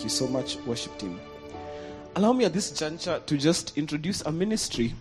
[0.00, 1.20] Thank you so much, worship team.
[2.16, 4.94] Allow me at this juncture to just introduce a ministry,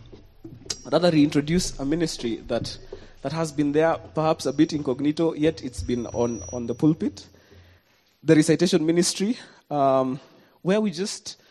[0.92, 2.78] rather reintroduce a ministry that
[3.22, 7.28] that has been there, perhaps a bit incognito, yet it's been on, on the pulpit.
[8.24, 9.38] The recitation ministry,
[9.72, 10.20] um,
[10.64, 11.42] where we just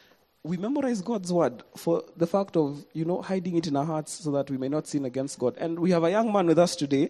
[0.43, 4.13] we memorize God's word for the fact of you know hiding it in our hearts
[4.13, 5.57] so that we may not sin against God.
[5.57, 7.09] And we have a young man with us today,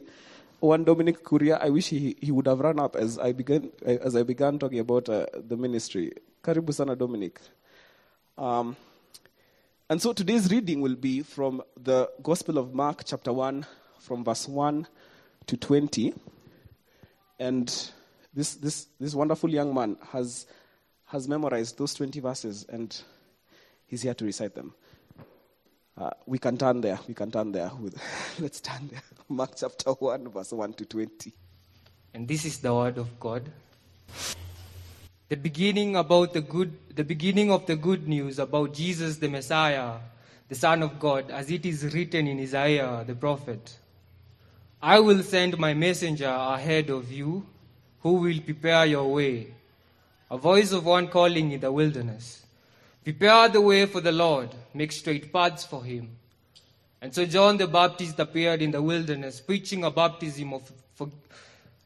[0.60, 1.60] one Dominic Kuria.
[1.60, 4.78] I wish he, he would have run up as I began as I began talking
[4.78, 6.12] about uh, the ministry.
[6.48, 7.38] Karibu sana Dominic.
[8.38, 8.74] Um,
[9.90, 13.66] and so today's reading will be from the Gospel of Mark, chapter 1,
[14.00, 14.86] from verse 1
[15.46, 16.14] to 20.
[17.38, 17.68] And
[18.32, 20.46] this, this, this wonderful young man has,
[21.08, 22.98] has memorized those 20 verses and
[23.84, 24.72] he's here to recite them.
[25.98, 26.98] Uh, we can turn there.
[27.06, 27.70] We can turn there.
[27.78, 28.00] With,
[28.38, 29.02] let's turn there.
[29.28, 31.30] Mark chapter 1, verse 1 to 20.
[32.14, 33.50] And this is the word of God.
[35.28, 39.96] The beginning about the good the beginning of the good news about Jesus the Messiah,
[40.48, 43.76] the Son of God, as it is written in Isaiah the prophet.
[44.80, 47.44] I will send my messenger ahead of you,
[48.00, 49.48] who will prepare your way.
[50.30, 52.42] A voice of one calling in the wilderness.
[53.04, 56.16] Prepare the way for the Lord, make straight paths for him.
[57.02, 60.72] And so John the Baptist appeared in the wilderness, preaching a baptism of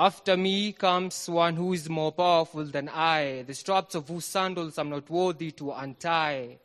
[0.00, 4.78] After me comes one who is more powerful than I, the straps of whose sandals
[4.78, 6.58] I'm not worthy to untie.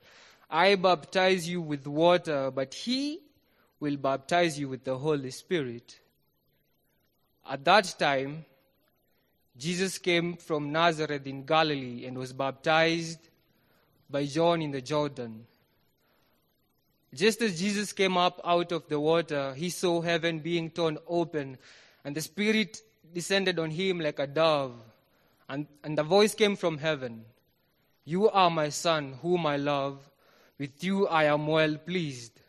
[0.52, 3.22] I baptize you with water, but he
[3.80, 6.00] will baptize you with the Holy Spirit.
[7.50, 8.46] At that time,
[9.58, 13.30] Jesus came from Nazareth in Galilee and was baptized
[14.12, 15.48] by John in the Jordan.
[17.12, 21.58] Just as Jesus came up out of the water, he saw heaven being torn open,
[22.06, 22.80] and the Spirit
[23.14, 24.74] descended on him like a dove.
[25.50, 27.26] And, and the voice came from heaven
[28.06, 30.00] You are my Son, whom I love.
[30.58, 32.40] With you I am well pleased.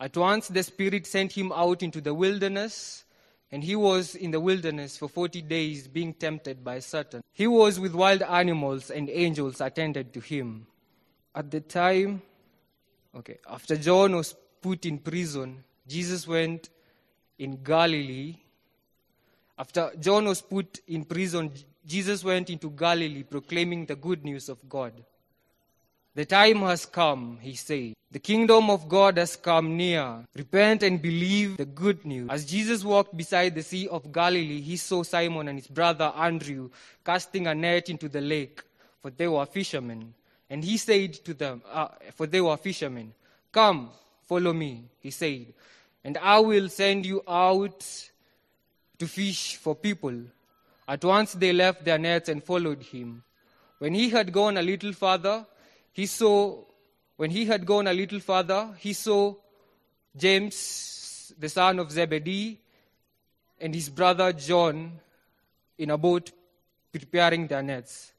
[0.00, 3.04] At once the Spirit sent him out into the wilderness,
[3.50, 7.22] and he was in the wilderness for forty days, being tempted by Satan.
[7.32, 10.66] He was with wild animals, and angels attended to him.
[11.34, 12.22] At the time,
[13.14, 16.70] okay, after John was put in prison, Jesus went
[17.38, 18.36] in Galilee
[19.58, 21.52] after John was put in prison,
[21.86, 24.92] Jesus went into Galilee proclaiming the good news of God.
[26.14, 27.94] The time has come, he said.
[28.10, 30.24] The kingdom of God has come near.
[30.36, 32.28] Repent and believe the good news.
[32.30, 36.70] As Jesus walked beside the Sea of Galilee, he saw Simon and his brother Andrew
[37.04, 38.62] casting a net into the lake,
[39.02, 40.14] for they were fishermen.
[40.48, 43.12] And he said to them, uh, for they were fishermen,
[43.50, 43.90] Come,
[44.22, 45.52] follow me, he said,
[46.04, 47.84] and I will send you out
[49.04, 50.14] to fish for people.
[50.88, 53.22] At once they left their nets and followed him.
[53.78, 55.46] When he had gone a little farther,
[55.92, 56.64] he saw
[57.16, 59.34] when he had gone a little farther, he saw
[60.16, 62.58] James, the son of Zebedee,
[63.60, 65.00] and his brother John
[65.78, 66.32] in a boat
[66.92, 68.12] preparing their nets.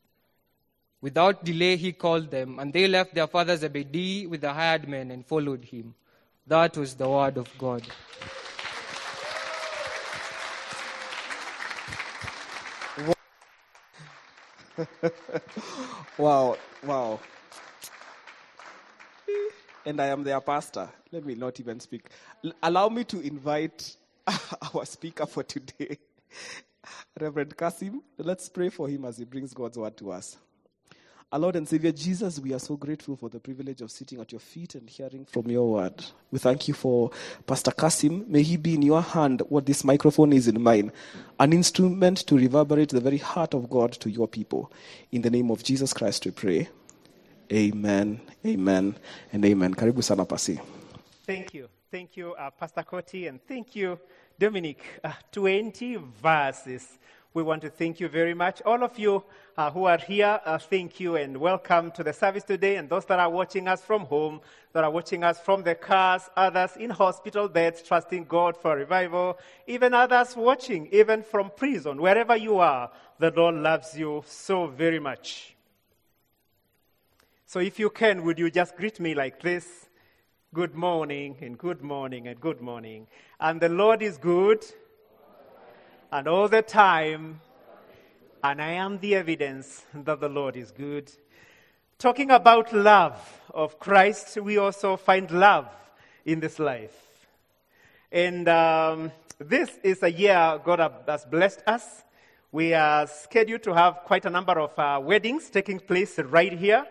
[1.02, 5.12] Without delay, he called them, and they left their father Zebedee with the hired men
[5.12, 5.94] and followed him.
[6.48, 7.84] That was the word of God.
[16.18, 17.20] wow, wow.
[19.86, 20.90] And I am their pastor.
[21.12, 22.08] Let me not even speak.
[22.46, 23.96] L- allow me to invite
[24.76, 25.98] our speaker for today,
[27.20, 28.02] Reverend Kasim.
[28.18, 30.38] Let's pray for him as he brings God's word to us.
[31.36, 34.32] Our Lord and Savior Jesus, we are so grateful for the privilege of sitting at
[34.32, 36.06] your feet and hearing from your word.
[36.32, 37.12] We thank you for
[37.46, 38.24] Pastor Kasim.
[38.30, 40.94] May he be in your hand what this microphone is in mine,
[41.38, 44.72] an instrument to reverberate the very heart of God to your people.
[45.12, 46.70] In the name of Jesus Christ, we pray.
[47.52, 48.96] Amen, amen,
[49.34, 49.74] and amen.
[49.74, 50.58] Karibu sana pasi.
[51.26, 51.68] Thank you.
[51.92, 54.00] Thank you, uh, Pastor Koti, and thank you,
[54.40, 54.82] Dominic.
[55.04, 56.98] Uh, 20 verses.
[57.36, 58.62] We want to thank you very much.
[58.62, 59.22] All of you
[59.58, 62.78] uh, who are here, uh, thank you and welcome to the service today.
[62.78, 64.40] And those that are watching us from home,
[64.72, 69.38] that are watching us from the cars, others in hospital beds, trusting God for revival,
[69.68, 72.90] even others watching, even from prison, wherever you are,
[73.20, 75.58] the Lord loves you so very much.
[77.46, 79.90] So if you can, would you just greet me like this?
[80.54, 83.08] Good morning, and good morning, and good morning.
[83.42, 84.64] And the Lord is good,
[86.12, 87.42] and all the time,
[88.44, 91.12] and I am the evidence that the Lord is good.
[91.98, 95.68] Talking about love of Christ, we also find love
[96.26, 97.28] in this life.
[98.12, 102.04] And um, this is a year God has blessed us.
[102.52, 106.86] We are scheduled to have quite a number of uh, weddings taking place right here.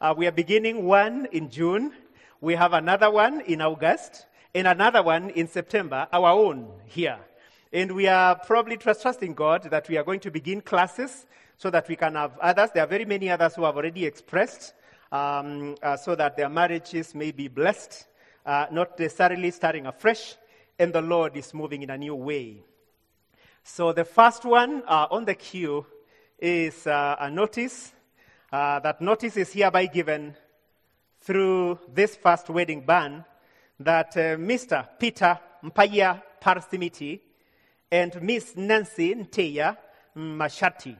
[0.00, 1.92] Uh, we are beginning one in June.
[2.40, 7.18] We have another one in August and another one in September, our own here.
[7.74, 11.26] And we are probably trusting God that we are going to begin classes
[11.56, 12.70] so that we can have others.
[12.72, 14.74] There are very many others who have already expressed
[15.10, 18.06] um, uh, so that their marriages may be blessed,
[18.46, 20.36] uh, not necessarily starting afresh,
[20.78, 22.62] and the Lord is moving in a new way.
[23.64, 25.84] So the first one uh, on the queue
[26.38, 27.92] is uh, a notice.
[28.52, 30.36] Uh, that notice is hereby given
[31.22, 33.24] through this first wedding ban
[33.80, 34.86] that uh, Mr.
[34.96, 37.18] Peter Mpaya Parsimiti
[37.94, 39.76] and Miss Nancy Nteya
[40.16, 40.96] Mashati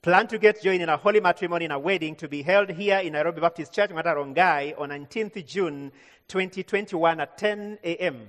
[0.00, 2.98] plan to get joined in a holy matrimony in a wedding to be held here
[2.98, 5.90] in Nairobi Baptist Church, Matarongai, on 19th June
[6.28, 8.28] 2021 at 10 a.m.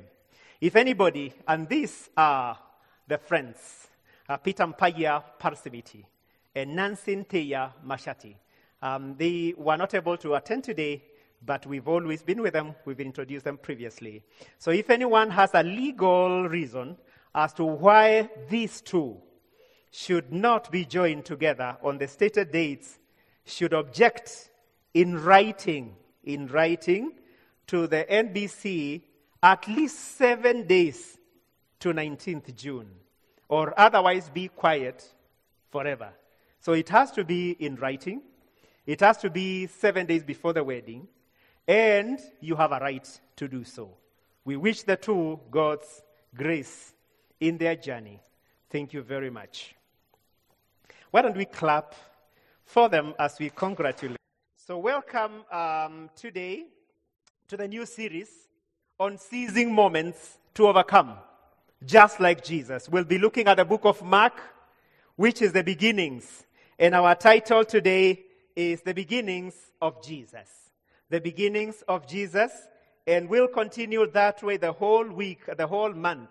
[0.59, 2.57] If anybody, and these are
[3.07, 3.59] the friends,
[4.27, 6.03] uh, Peter Mpaya Parsimiti
[6.56, 8.33] and Nancy Nteya Mashati.
[8.81, 11.03] Um, they were not able to attend today,
[11.45, 12.74] but we've always been with them.
[12.83, 14.24] We've introduced them previously.
[14.57, 16.98] So if anyone has a legal reason
[17.33, 19.17] as to why these two
[19.91, 22.99] should not be joined together on the stated dates,
[23.45, 24.49] should object
[24.93, 27.11] in writing, in writing
[27.67, 29.01] to the NBC
[29.43, 31.17] at least seven days
[31.79, 32.87] to 19th June,
[33.49, 35.03] or otherwise be quiet
[35.71, 36.09] forever.
[36.59, 38.21] So it has to be in writing.
[38.85, 41.07] It has to be seven days before the wedding,
[41.67, 43.97] and you have a right to do so.
[44.45, 46.03] We wish the two God's
[46.35, 46.93] grace
[47.41, 48.21] in their journey.
[48.69, 49.75] Thank you very much.
[51.09, 51.93] Why don't we clap
[52.63, 54.17] for them as we congratulate?
[54.55, 56.67] So, welcome um, today
[57.49, 58.29] to the new series
[58.97, 61.15] on seizing moments to overcome,
[61.85, 62.88] just like Jesus.
[62.88, 64.39] We'll be looking at the book of Mark,
[65.17, 66.45] which is the beginnings.
[66.79, 68.23] And our title today
[68.55, 70.47] is The Beginnings of Jesus.
[71.09, 72.51] The Beginnings of Jesus.
[73.05, 76.29] And we'll continue that way the whole week, the whole month.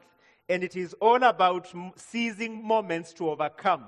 [0.50, 3.84] And it is all about seizing moments to overcome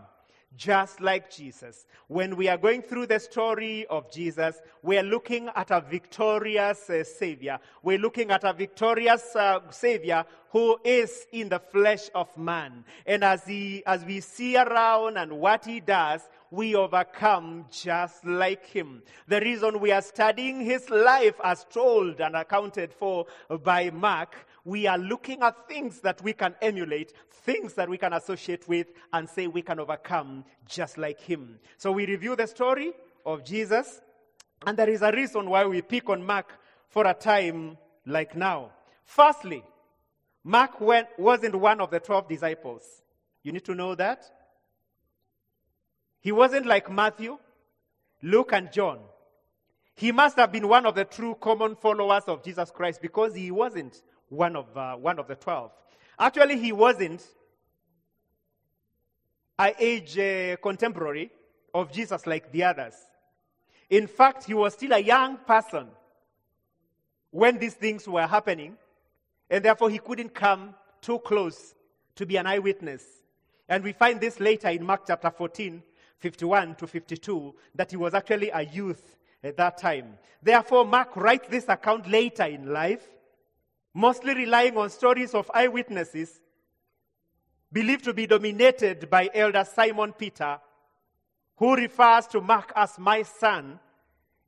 [0.57, 1.87] just like Jesus.
[2.07, 6.89] When we are going through the story of Jesus, we are looking at a victorious
[6.89, 7.59] uh, Savior.
[7.83, 12.85] We're looking at a victorious uh, Savior who is in the flesh of man.
[13.07, 16.21] And as, he, as we see around and what he does,
[16.53, 19.03] we overcome just like him.
[19.27, 23.27] The reason we are studying his life as told and accounted for
[23.65, 28.13] by Mark, we are looking at things that we can emulate, things that we can
[28.13, 31.59] associate with, and say we can overcome just like him.
[31.77, 32.93] So we review the story
[33.27, 34.01] of Jesus,
[34.67, 36.53] and there is a reason why we pick on Mark
[36.89, 37.77] for a time
[38.07, 38.71] like now.
[39.05, 39.65] Firstly,
[40.45, 42.83] Mark went, wasn't one of the 12 disciples.
[43.43, 44.25] You need to know that.
[46.21, 47.39] He wasn't like Matthew,
[48.23, 49.01] Luke, and John.
[49.95, 53.51] He must have been one of the true common followers of Jesus Christ because he
[53.51, 54.03] wasn't
[54.33, 55.71] one of, uh, one of the 12.
[56.19, 57.23] Actually, he wasn't
[59.59, 61.31] an age uh, contemporary
[61.75, 62.95] of Jesus like the others.
[63.91, 65.89] In fact, he was still a young person
[67.31, 68.77] when these things were happening,
[69.51, 71.75] and therefore he couldn't come too close
[72.15, 73.05] to be an eyewitness.
[73.69, 75.83] And we find this later in Mark chapter 14,
[76.19, 80.19] 51 to 52, that he was actually a youth at that time.
[80.43, 83.07] Therefore, Mark writes this account later in life,
[83.95, 86.41] mostly relying on stories of eyewitnesses,
[87.73, 90.59] believed to be dominated by elder Simon Peter,
[91.57, 93.79] who refers to Mark as my son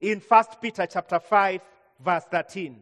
[0.00, 1.60] in 1 Peter chapter 5,
[2.04, 2.76] verse 13.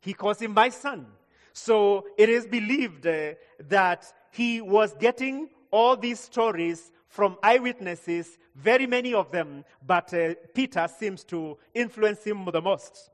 [0.00, 1.06] He calls him my son.
[1.52, 3.34] So it is believed uh,
[3.68, 10.34] that he was getting all these stories from eyewitnesses, very many of them, but uh,
[10.54, 13.10] Peter seems to influence him the most.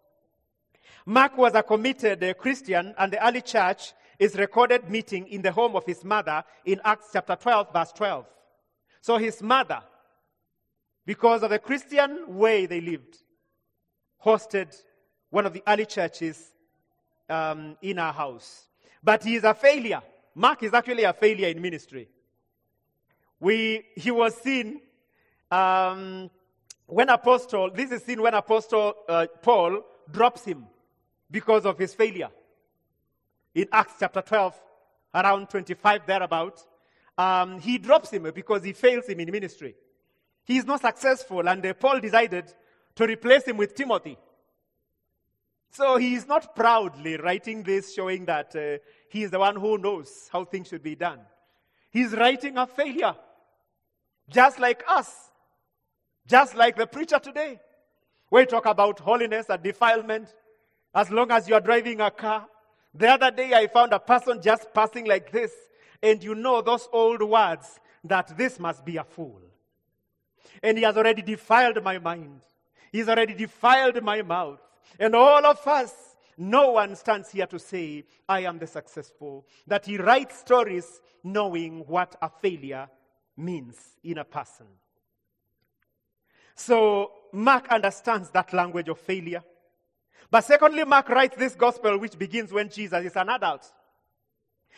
[1.05, 5.53] Mark was a committed uh, Christian, and the early church is recorded meeting in the
[5.53, 8.27] home of his mother in Acts chapter 12, verse 12.
[9.01, 9.83] So his mother,
[11.05, 13.19] because of the Christian way they lived,
[14.25, 14.75] hosted
[15.31, 16.53] one of the early churches
[17.29, 18.69] um, in our house.
[19.03, 20.03] But he is a failure.
[20.35, 22.09] Mark is actually a failure in ministry
[23.41, 24.81] we, he was seen
[25.51, 26.31] um,
[26.87, 30.67] when apostle, this is seen when apostle uh, Paul drops him
[31.31, 32.31] because of his failure.
[33.55, 34.61] In Acts chapter 12,
[35.15, 36.65] around 25 thereabout,
[37.17, 39.75] um, he drops him because he fails him in ministry.
[40.45, 42.53] He is not successful, and uh, Paul decided
[42.95, 44.17] to replace him with Timothy.
[45.71, 48.79] So he is not proudly writing this, showing that uh,
[49.09, 51.21] he is the one who knows how things should be done.
[51.91, 53.15] He's writing a failure,
[54.29, 55.31] just like us,
[56.27, 57.61] just like the preacher today.
[58.31, 60.33] We talk about holiness and defilement
[60.97, 62.49] as long as you are driving a car.
[62.95, 65.53] The other day I found a person just passing like this,
[66.03, 69.43] and you know those old words that this must be a fool.
[70.63, 72.41] And he has already defiled my mind.
[72.91, 74.61] He's already defiled my mouth.
[74.99, 75.93] And all of us,
[76.39, 79.47] no one stands here to say, I am the successful.
[79.67, 82.89] That he writes stories knowing what a failure
[83.37, 84.67] means in a person.
[86.55, 89.43] So Mark understands that language of failure.
[90.31, 93.71] But secondly, Mark writes this gospel which begins when Jesus is an adult.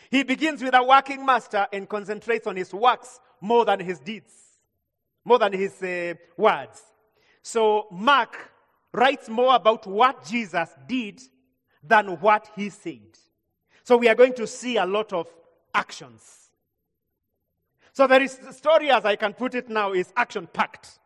[0.09, 4.33] He begins with a working master and concentrates on his works more than his deeds,
[5.23, 6.81] more than his uh, words.
[7.41, 8.35] So Mark
[8.91, 11.21] writes more about what Jesus did
[11.83, 13.17] than what he said.
[13.83, 15.27] So we are going to see a lot of
[15.73, 16.49] actions.
[17.93, 20.98] So there is the story, as I can put it now, is action packed.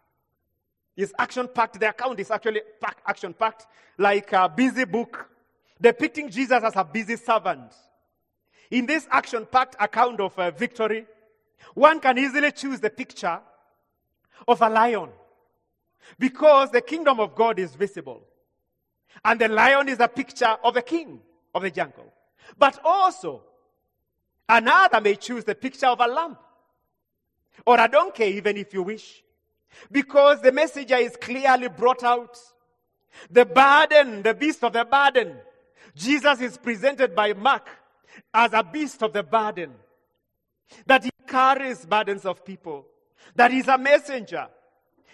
[0.96, 1.80] Is action packed.
[1.80, 3.66] The account is actually pack, action packed,
[3.98, 5.30] like a busy book
[5.82, 7.74] depicting Jesus as a busy servant.
[8.72, 11.06] In this action packed account of uh, victory,
[11.74, 13.40] one can easily choose the picture
[14.48, 15.10] of a lion
[16.20, 18.24] because the kingdom of God is visible.
[19.24, 21.20] And the lion is a picture of the king
[21.54, 22.12] of the jungle.
[22.58, 23.44] But also,
[24.50, 26.38] another may choose the picture of a lamb
[27.66, 29.24] or a donkey, even if you wish.
[29.92, 32.38] Because the messenger is clearly brought out.
[33.30, 35.36] The burden, the beast of the burden.
[35.96, 37.68] Jesus is presented by Mark
[38.34, 39.74] as a beast of the burden.
[40.86, 42.86] That he carries burdens of people.
[43.36, 44.48] That he's a messenger.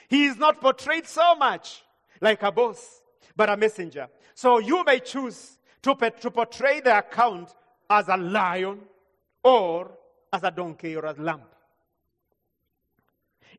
[0.08, 1.84] He is not portrayed so much
[2.22, 3.02] like a boss,
[3.36, 4.08] but a messenger.
[4.34, 7.54] So you may choose to, to portray the account
[7.90, 8.80] as a lion
[9.44, 9.92] or
[10.32, 11.42] as a donkey or as a lamb.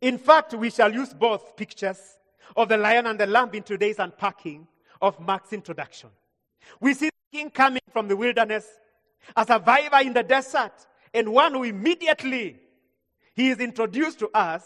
[0.01, 2.01] In fact, we shall use both pictures
[2.57, 4.67] of the lion and the lamb in today's unpacking
[5.01, 6.11] of Mark's introduction.
[6.81, 8.67] We see the king coming from the wilderness,
[9.37, 10.73] a survivor in the desert,
[11.13, 12.59] and one who immediately
[13.35, 14.65] he is introduced to us,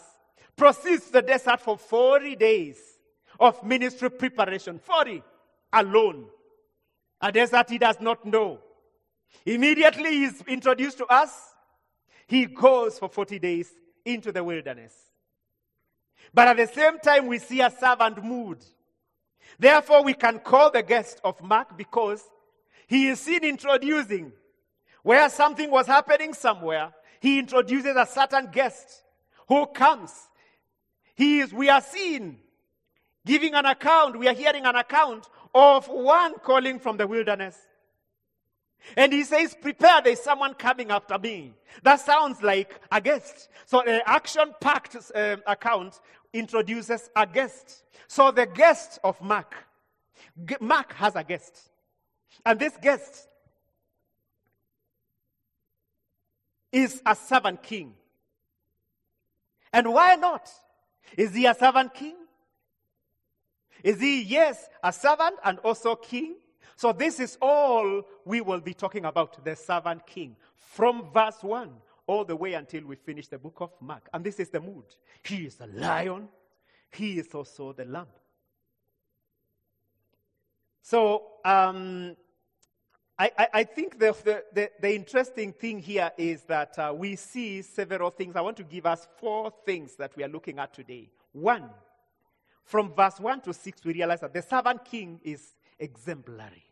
[0.55, 2.77] proceeds to the desert for 40 days
[3.39, 4.79] of ministry preparation.
[4.79, 5.21] 40
[5.73, 6.27] alone.
[7.21, 8.59] A desert he does not know.
[9.45, 11.53] Immediately he is introduced to us.
[12.27, 13.71] He goes for 40 days
[14.05, 14.93] into the wilderness.
[16.35, 18.57] But at the same time, we see a servant mood.
[19.57, 22.21] Therefore, we can call the guest of Mark because
[22.87, 24.33] he is seen introducing
[25.01, 26.93] where something was happening somewhere.
[27.21, 29.03] He introduces a certain guest
[29.47, 30.11] who comes.
[31.15, 32.39] He is, we are seen
[33.25, 37.57] giving an account, we are hearing an account of one calling from the wilderness.
[38.95, 41.53] And he says, Prepare, there's someone coming after me.
[41.83, 43.49] That sounds like a guest.
[43.65, 45.99] So an action packed uh, account
[46.35, 47.83] introduces a guest.
[48.07, 49.55] So the guest of Mark,
[50.59, 51.71] Mark has a guest.
[52.45, 53.27] And this guest
[56.71, 57.93] is a servant king.
[59.71, 60.49] And why not?
[61.17, 62.15] Is he a servant king?
[63.83, 66.35] Is he, yes, a servant and also king?
[66.75, 71.69] So, this is all we will be talking about the servant king from verse 1
[72.07, 74.09] all the way until we finish the book of Mark.
[74.13, 74.85] And this is the mood.
[75.23, 76.27] He is a lion,
[76.91, 78.07] he is also the lamb.
[80.81, 82.15] So, um,
[83.17, 87.15] I, I, I, think the, the, the, the, interesting thing here is that uh, we
[87.15, 88.35] see several things.
[88.35, 91.09] I want to give us four things that we are looking at today.
[91.31, 91.69] One,
[92.65, 96.65] from verse 1 to 6, we realize that the servant king is exemplary.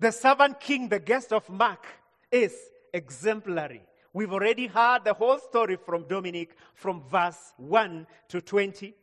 [0.00, 1.86] The servant king, the guest of Mark,
[2.30, 2.54] is
[2.92, 3.82] exemplary.
[4.14, 8.94] We've already heard the whole story from Dominic from verse 1 to 20.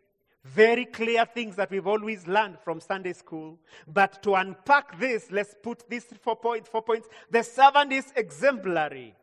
[0.46, 3.60] Very clear things that we've always learned from Sunday school.
[3.88, 6.70] But to unpack this, let's put these four points.
[6.70, 7.10] Four points.
[7.30, 9.14] The servant is exemplary.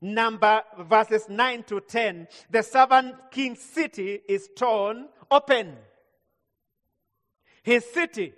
[0.00, 2.26] Number verses 9 to 10.
[2.50, 5.76] The servant king's city is torn open.
[7.62, 8.34] His city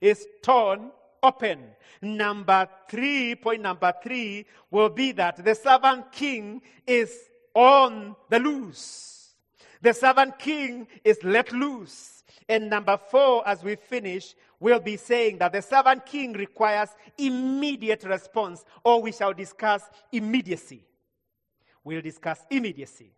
[0.00, 0.90] is torn
[1.22, 1.60] open.
[2.00, 7.12] Number three, point number three will be that the servant king is
[7.54, 9.34] on the loose.
[9.80, 12.24] The servant king is let loose.
[12.48, 18.04] And number four, as we finish, we'll be saying that the servant king requires immediate
[18.04, 20.82] response, or we shall discuss immediacy.
[21.84, 23.12] We'll discuss immediacy.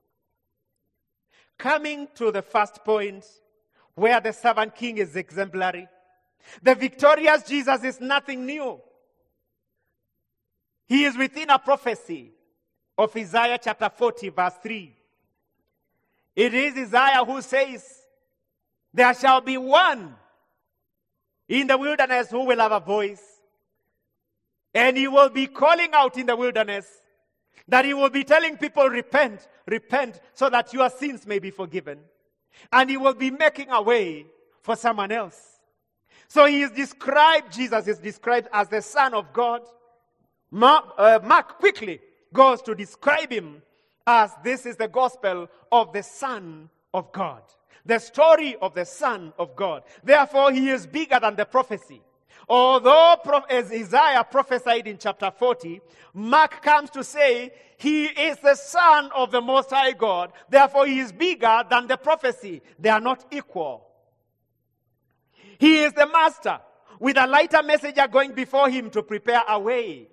[1.59, 3.25] Coming to the first point,
[3.95, 5.89] where the servant king is exemplary.
[6.63, 8.81] The victorious Jesus is nothing new.
[10.87, 12.33] He is within a prophecy
[12.99, 14.97] of Isaiah chapter 40, verse 3.
[16.37, 17.85] It is Isaiah who says,
[18.93, 20.15] There shall be one
[21.49, 23.23] in the wilderness who will have a voice,
[24.75, 26.87] and he will be calling out in the wilderness
[27.69, 32.01] that he will be telling people, Repent, repent, so that your sins may be forgiven.
[32.73, 34.27] And he will be making a way
[34.61, 35.50] for someone else.
[36.31, 39.63] So he is described, Jesus is described as the Son of God.
[40.53, 42.01] Mark, uh, Mark quickly
[42.33, 43.61] goes to describe him
[44.07, 47.43] as this is the gospel of the Son of God.
[47.85, 49.83] The story of the Son of God.
[50.05, 52.01] Therefore, he is bigger than the prophecy.
[52.49, 53.17] Although
[53.51, 55.81] as Isaiah prophesied in chapter 40,
[56.15, 60.31] Mark comes to say he is the Son of the Most High God.
[60.49, 62.63] Therefore, he is bigger than the prophecy.
[62.79, 63.90] They are not equal.
[65.61, 66.59] He is the Master
[66.99, 70.09] with a lighter messenger going before him to prepare a way.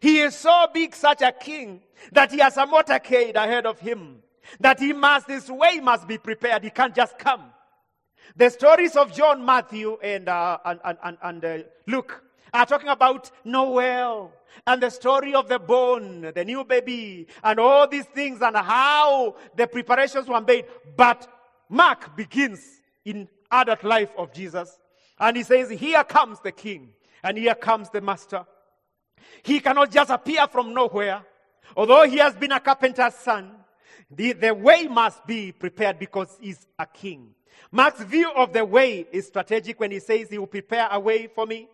[0.00, 4.22] He is so big, such a king, that he has a motorcade ahead of him.
[4.60, 6.62] That he must, this way must be prepared.
[6.62, 7.42] He can't just come.
[8.36, 12.22] The stories of John, Matthew, and, uh, and, and, and uh, Luke
[12.54, 14.32] are talking about Noel
[14.68, 19.34] and the story of the bone, the new baby, and all these things and how
[19.56, 20.66] the preparations were made.
[20.96, 21.26] But
[21.68, 22.64] Mark begins
[23.04, 24.78] in adult life of Jesus.
[25.18, 26.90] And he says, Here comes the king,
[27.22, 28.44] and here comes the master.
[29.42, 31.22] He cannot just appear from nowhere.
[31.76, 33.52] Although he has been a carpenter's son,
[34.10, 37.34] the, the way must be prepared because he's a king.
[37.70, 41.28] Mark's view of the way is strategic when he says he will prepare a way
[41.28, 41.68] for me.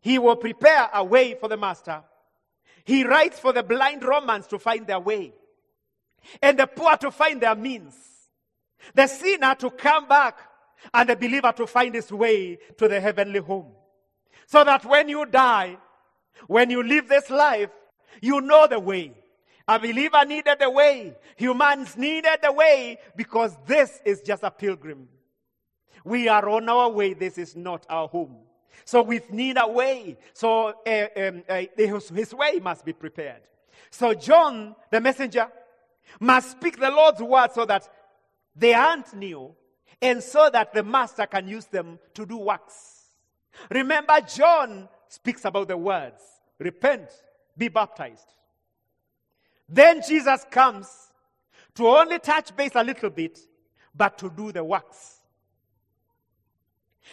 [0.00, 2.02] He will prepare a way for the master.
[2.84, 5.32] He writes for the blind Romans to find their way
[6.42, 7.94] and the poor to find their means.
[8.94, 10.38] The sinner to come back
[10.92, 13.72] and the believer to find his way to the heavenly home.
[14.46, 15.76] So that when you die,
[16.46, 17.70] when you live this life,
[18.20, 19.12] you know the way.
[19.68, 21.16] A believer needed the way.
[21.36, 25.08] Humans needed the way because this is just a pilgrim.
[26.04, 27.14] We are on our way.
[27.14, 28.36] This is not our home.
[28.84, 30.16] So we need a way.
[30.32, 33.42] So uh, um, uh, his, his way must be prepared.
[33.90, 35.48] So John, the messenger,
[36.18, 37.88] must speak the Lord's word so that
[38.56, 39.54] the aren't new
[40.02, 43.04] and so that the master can use them to do works.
[43.70, 46.22] Remember, John speaks about the words
[46.58, 47.08] repent,
[47.56, 48.34] be baptized.
[49.68, 50.88] Then Jesus comes
[51.74, 53.38] to only touch base a little bit,
[53.94, 55.16] but to do the works.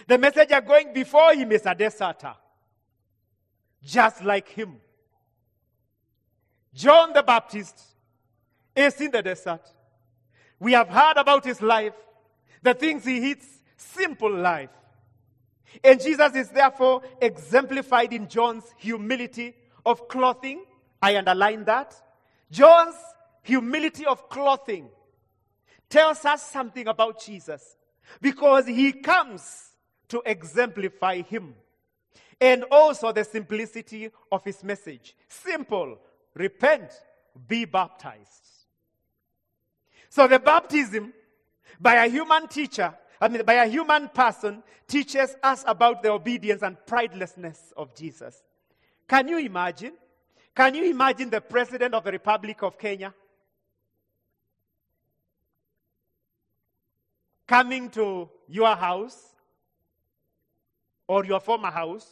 [0.05, 2.35] The messenger going before him is a deserter,
[3.83, 4.75] just like him.
[6.73, 7.81] John the Baptist
[8.75, 9.61] is in the desert.
[10.59, 11.93] We have heard about his life,
[12.67, 13.45] the things he hits,
[13.77, 14.69] simple life.
[15.83, 20.65] And Jesus is therefore exemplified in John's humility of clothing.
[21.01, 21.95] I underline that.
[22.51, 22.95] John's
[23.43, 24.89] humility of clothing
[25.89, 27.77] tells us something about Jesus
[28.21, 29.71] because he comes
[30.09, 31.55] to exemplify him.
[32.39, 35.15] And also the simplicity of his message.
[35.27, 35.97] Simple.
[36.35, 36.91] Repent,
[37.47, 38.47] be baptized.
[40.09, 41.13] So the baptism
[41.79, 46.61] by a human teacher I mean, by a human person teaches us about the obedience
[46.61, 48.43] and pridelessness of Jesus.
[49.07, 49.93] Can you imagine?
[50.55, 53.13] Can you imagine the President of the Republic of Kenya
[57.47, 59.35] coming to your house
[61.07, 62.07] or your former house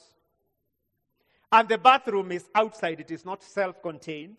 [1.51, 4.37] and the bathroom is outside, it is not self contained?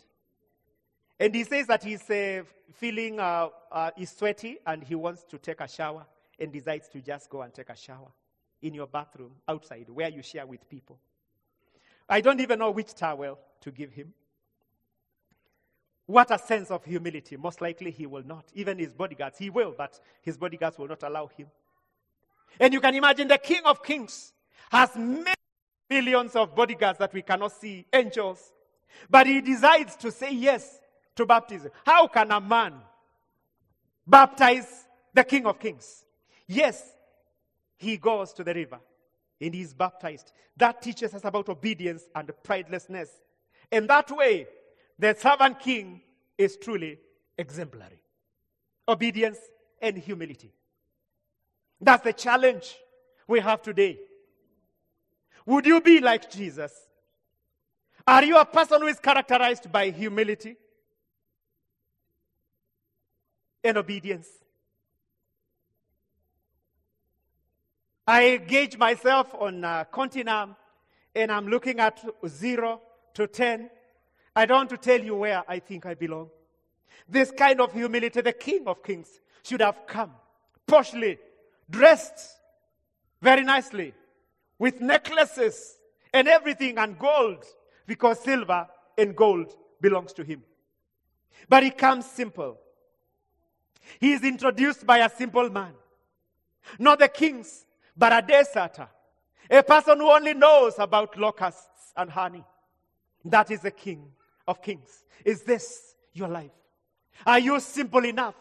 [1.18, 2.42] And he says that he's uh,
[2.74, 6.05] feeling, uh, uh, he's sweaty and he wants to take a shower
[6.38, 8.12] and decides to just go and take a shower
[8.62, 10.98] in your bathroom outside where you share with people.
[12.09, 14.12] I don't even know which towel to give him.
[16.07, 17.37] What a sense of humility.
[17.37, 18.44] Most likely he will not.
[18.55, 21.48] Even his bodyguards, he will, but his bodyguards will not allow him.
[22.61, 24.33] And you can imagine the King of Kings
[24.70, 25.35] has many
[25.90, 28.52] millions of bodyguards that we cannot see, angels.
[29.11, 30.79] But he decides to say yes
[31.16, 31.70] to baptism.
[31.85, 32.74] How can a man
[34.07, 36.05] baptize the King of Kings?
[36.46, 36.83] Yes,
[37.76, 38.79] he goes to the river
[39.40, 40.33] and he is baptized.
[40.57, 43.09] That teaches us about obedience and pridelessness.
[43.70, 44.46] In that way,
[44.98, 46.00] the servant king
[46.38, 46.98] is truly
[47.37, 48.00] exemplary.
[48.88, 49.38] Obedience
[49.83, 50.52] and humility.
[51.81, 52.76] That's the challenge
[53.26, 53.98] we have today.
[55.44, 56.72] Would you be like Jesus?
[58.07, 60.57] Are you a person who is characterized by humility
[63.66, 64.29] and obedience?
[68.07, 70.55] I gauge myself on uh, Continuum
[71.14, 72.81] and I'm looking at zero
[73.14, 73.70] to 10.
[74.37, 76.29] I don't want to tell you where I think I belong.
[77.09, 79.09] This kind of humility, the King of Kings
[79.42, 80.12] should have come
[80.66, 81.18] poshly,
[81.68, 82.37] dressed
[83.22, 83.94] very nicely,
[84.59, 85.76] with necklaces
[86.12, 87.44] and everything and gold,
[87.87, 88.66] because silver
[88.98, 90.42] and gold belongs to him.
[91.48, 92.59] But he comes simple.
[94.01, 95.72] He is introduced by a simple man,
[96.79, 97.64] not the kings,
[97.96, 98.88] but a deserter,
[99.51, 102.44] a person who only knows about locusts and honey.
[103.25, 104.12] That is the king
[104.46, 105.05] of kings.
[105.25, 106.51] Is this your life?
[107.25, 108.35] Are you simple enough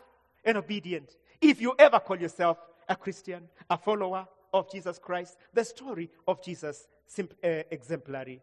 [0.44, 1.16] and obedient?
[1.42, 6.44] If you ever call yourself a Christian, a follower of Jesus Christ, the story of
[6.44, 8.42] Jesus sim- uh, exemplary.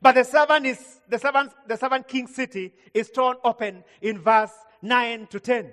[0.00, 4.52] But the servant is the servant, the servant king city is torn open in verse
[4.80, 5.72] 9 to 10.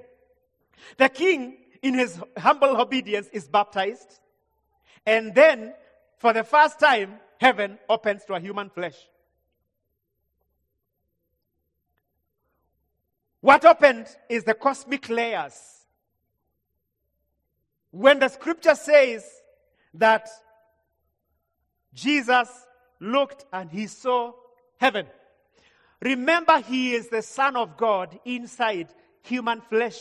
[0.97, 4.19] The king, in his humble obedience, is baptized.
[5.05, 5.73] And then,
[6.17, 8.95] for the first time, heaven opens to a human flesh.
[13.41, 15.85] What opened is the cosmic layers.
[17.91, 19.25] When the scripture says
[19.93, 20.29] that
[21.93, 22.49] Jesus
[22.99, 24.33] looked and he saw
[24.77, 25.07] heaven,
[26.01, 28.89] remember he is the Son of God inside
[29.21, 29.97] human flesh.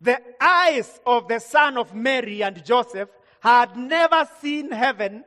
[0.00, 3.08] The eyes of the son of Mary and Joseph
[3.40, 5.24] had never seen heaven.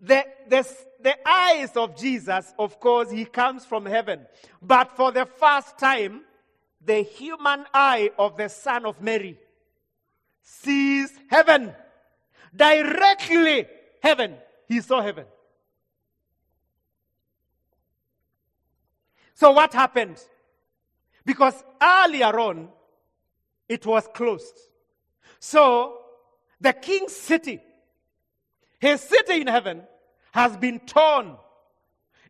[0.00, 0.68] The, the,
[1.00, 4.26] the eyes of Jesus, of course, he comes from heaven.
[4.62, 6.22] But for the first time,
[6.84, 9.38] the human eye of the son of Mary
[10.42, 11.74] sees heaven.
[12.54, 13.66] Directly
[14.02, 14.34] heaven.
[14.66, 15.26] He saw heaven.
[19.34, 20.22] So what happened?
[21.24, 22.68] Because earlier on,
[23.68, 24.56] it was closed.
[25.38, 25.98] So
[26.60, 27.60] the king's city,
[28.78, 29.82] his city in heaven,
[30.32, 31.36] has been torn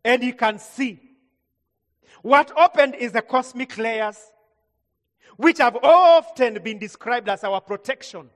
[0.03, 0.99] and he can see.
[2.21, 4.17] What opened is the cosmic layers,
[5.37, 8.29] which have often been described as our protection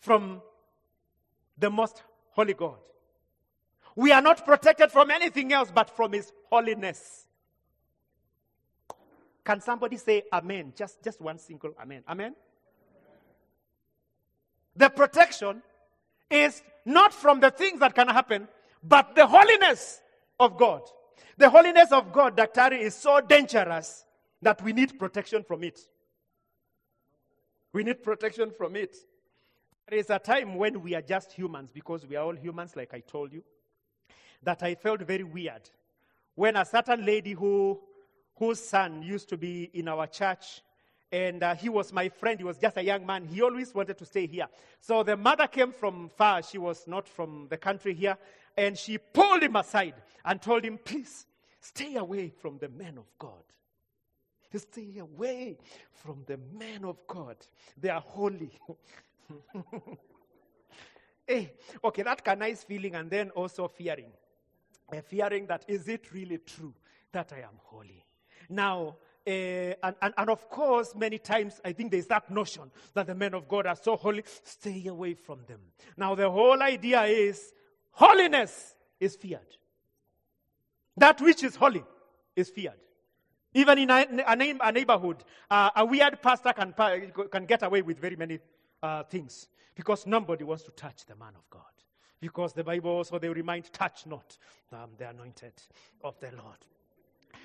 [0.00, 0.42] from
[1.56, 2.78] the most holy God.
[3.94, 7.26] We are not protected from anything else but from his holiness.
[9.48, 10.74] Can somebody say amen?
[10.76, 12.02] Just, just one single amen.
[12.06, 12.34] Amen?
[14.76, 15.62] The protection
[16.30, 18.46] is not from the things that can happen,
[18.82, 20.02] but the holiness
[20.38, 20.82] of God.
[21.38, 24.04] The holiness of God, Daktari, is so dangerous
[24.42, 25.80] that we need protection from it.
[27.72, 28.98] We need protection from it.
[29.88, 32.92] There is a time when we are just humans, because we are all humans, like
[32.92, 33.42] I told you,
[34.42, 35.70] that I felt very weird.
[36.34, 37.80] When a certain lady who,
[38.38, 40.62] whose son used to be in our church,
[41.10, 43.98] and uh, he was my friend, he was just a young man, he always wanted
[43.98, 44.46] to stay here.
[44.80, 48.16] So the mother came from far, she was not from the country here,
[48.56, 51.26] and she pulled him aside and told him, Please,
[51.60, 53.42] stay away from the men of God.
[54.54, 55.58] Stay away
[55.92, 57.36] from the men of God.
[57.76, 58.50] They are holy.
[61.26, 61.52] hey,
[61.84, 64.10] okay, that of nice feeling, and then also fearing.
[64.90, 66.74] Uh, fearing that is it really true
[67.12, 68.07] that I am holy?
[68.48, 73.06] Now, uh, and, and, and, of course, many times I think there's that notion that
[73.06, 75.60] the men of God are so holy, stay away from them.
[75.98, 77.52] Now, the whole idea is
[77.90, 79.56] holiness is feared.
[80.96, 81.84] That which is holy
[82.34, 82.80] is feared.
[83.54, 86.74] Even in a, a, a neighborhood, uh, a weird pastor can,
[87.30, 88.38] can get away with very many
[88.82, 91.62] uh, things because nobody wants to touch the man of God.
[92.20, 94.36] Because the Bible also they remind, touch not
[94.72, 95.52] um, the anointed
[96.02, 96.58] of the Lord.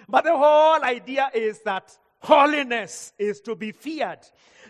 [0.07, 4.19] But the whole idea is that holiness is to be feared.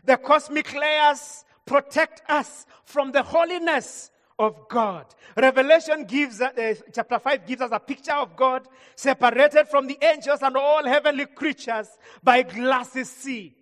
[0.03, 5.05] The cosmic layers protect us from the holiness of God.
[5.37, 10.41] Revelation gives, uh, chapter 5 gives us a picture of God separated from the angels
[10.41, 11.87] and all heavenly creatures
[12.23, 13.55] by glassy sea.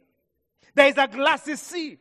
[0.73, 1.97] There is a glassy sea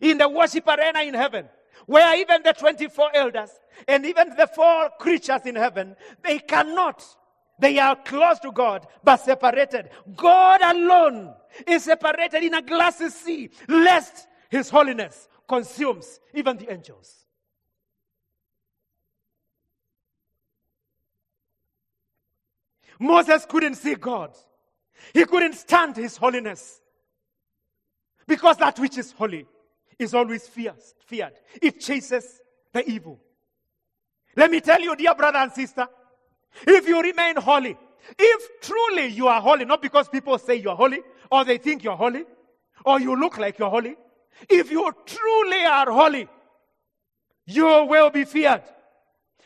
[0.00, 1.48] in the worship arena in heaven
[1.86, 3.50] where even the 24 elders
[3.88, 7.04] and even the four creatures in heaven, they cannot.
[7.60, 9.90] They are close to God, but separated.
[10.16, 11.34] God alone
[11.66, 17.26] is separated in a glassy sea, lest his holiness consumes even the angels.
[22.98, 24.36] Moses couldn't see God.
[25.14, 26.80] He couldn't stand his holiness.
[28.26, 29.46] Because that which is holy
[29.98, 31.32] is always fears, feared.
[31.60, 32.40] It chases
[32.72, 33.18] the evil.
[34.36, 35.88] Let me tell you, dear brother and sister,
[36.66, 37.76] if you remain holy,
[38.18, 41.96] if truly you are holy, not because people say you're holy, or they think you're
[41.96, 42.24] holy,
[42.84, 43.96] or you look like you're holy,
[44.48, 46.28] if you truly are holy,
[47.46, 48.62] you will be feared.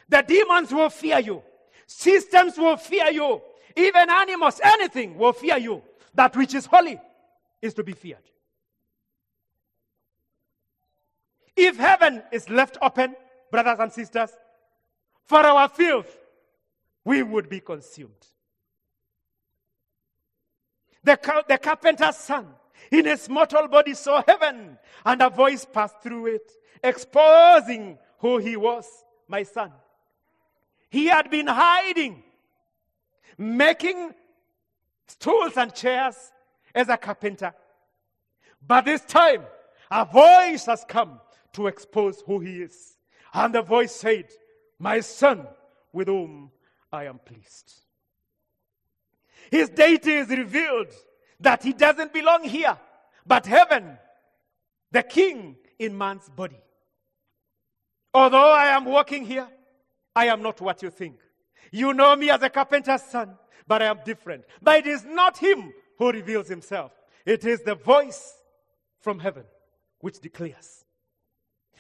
[0.09, 1.43] The demons will fear you.
[1.87, 3.41] Systems will fear you.
[3.77, 5.83] Even animals, anything will fear you.
[6.15, 7.01] That which is holy
[7.61, 8.19] is to be feared.
[11.57, 13.15] If heaven is left open,
[13.51, 14.31] brothers and sisters,
[15.27, 16.17] for our filth,
[17.05, 18.27] we would be consumed.
[21.03, 22.47] The, the carpenter's son
[22.91, 28.57] in his mortal body saw heaven, and a voice passed through it, exposing who he
[28.57, 28.87] was,
[29.29, 29.73] my son.
[30.89, 32.23] He had been hiding,
[33.37, 34.15] making
[35.07, 36.33] stools and chairs
[36.75, 37.53] as a carpenter.
[38.67, 39.43] But this time,
[39.91, 41.21] a voice has come
[41.53, 42.97] to expose who he is.
[43.33, 44.29] And the voice said,
[44.79, 45.47] My son,
[45.93, 46.51] with whom
[46.95, 47.73] I am pleased.
[49.51, 50.93] His deity is revealed
[51.41, 52.79] that he doesn't belong here,
[53.27, 53.99] but heaven,
[54.91, 56.61] the king in man's body.
[58.15, 59.49] Although I am walking here,
[60.15, 61.19] I am not what you think.
[61.73, 64.45] You know me as a carpenter's son, but I am different.
[64.63, 66.93] But it is not him who reveals himself,
[67.27, 68.35] it is the voice
[69.01, 69.45] from heaven
[70.01, 70.85] which declares.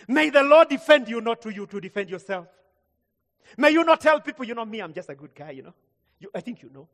[0.09, 2.48] May the Lord defend you, not to you to defend yourself.
[3.57, 5.74] May you not tell people, you know, me, I'm just a good guy, you know.
[6.18, 6.88] You, I think you know.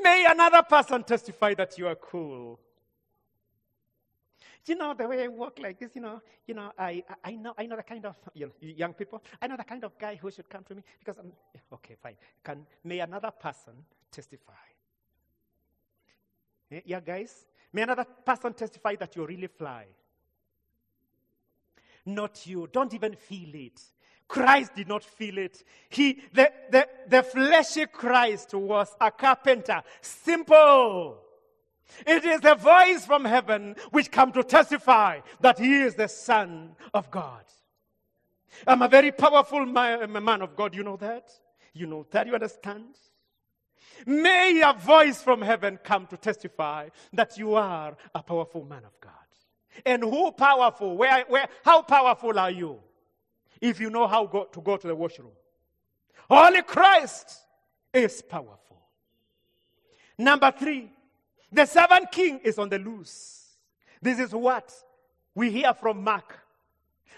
[0.00, 2.58] May another person testify that you are cool.
[4.64, 7.52] You know, the way I walk like this, you know, you know, I, I know,
[7.58, 10.14] I know the kind of, you know, young people, I know the kind of guy
[10.14, 11.32] who should come to me because I'm,
[11.72, 12.14] okay, fine.
[12.44, 13.72] Can, may another person
[14.10, 14.52] testify?
[16.70, 17.46] Eh, yeah, guys?
[17.72, 19.86] May another person testify that you're really fly.
[22.04, 22.68] Not you.
[22.72, 23.80] Don't even feel it.
[24.28, 25.62] Christ did not feel it.
[25.90, 29.82] He, the, the, the fleshy Christ was a carpenter.
[30.00, 31.18] Simple.
[32.06, 36.74] It is the voice from heaven which come to testify that he is the Son
[36.94, 37.44] of God.
[38.66, 40.74] I'm a very powerful man of God.
[40.74, 41.30] You know that?
[41.74, 42.26] You know that?
[42.26, 42.96] You understand?
[44.06, 48.98] May a voice from heaven come to testify that you are a powerful man of
[49.00, 49.12] God.
[49.84, 50.96] And who powerful?
[50.96, 52.78] Where, where, how powerful are you?
[53.62, 55.30] if you know how go, to go to the washroom.
[56.28, 57.38] Holy Christ
[57.94, 58.82] is powerful.
[60.18, 60.90] Number three,
[61.50, 63.54] the servant king is on the loose.
[64.02, 64.74] This is what
[65.34, 66.38] we hear from Mark.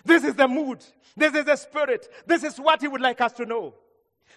[0.04, 0.84] This is the mood.
[1.16, 2.12] This is the spirit.
[2.26, 3.74] This is what he would like us to know.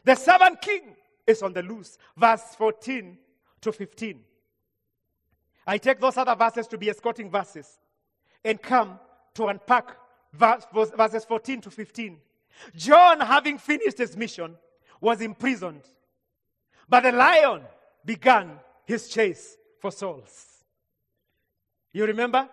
[0.05, 1.97] The servant king is on the loose.
[2.15, 3.17] Verse 14
[3.61, 4.21] to 15.
[5.65, 7.79] I take those other verses to be escorting verses
[8.47, 8.97] and come
[9.33, 9.97] to unpack
[10.33, 12.17] verses 14 to 15.
[12.75, 14.55] John, having finished his mission,
[15.01, 15.81] was imprisoned.
[16.87, 17.61] But the lion
[18.05, 20.45] began his chase for souls.
[21.91, 22.47] You remember?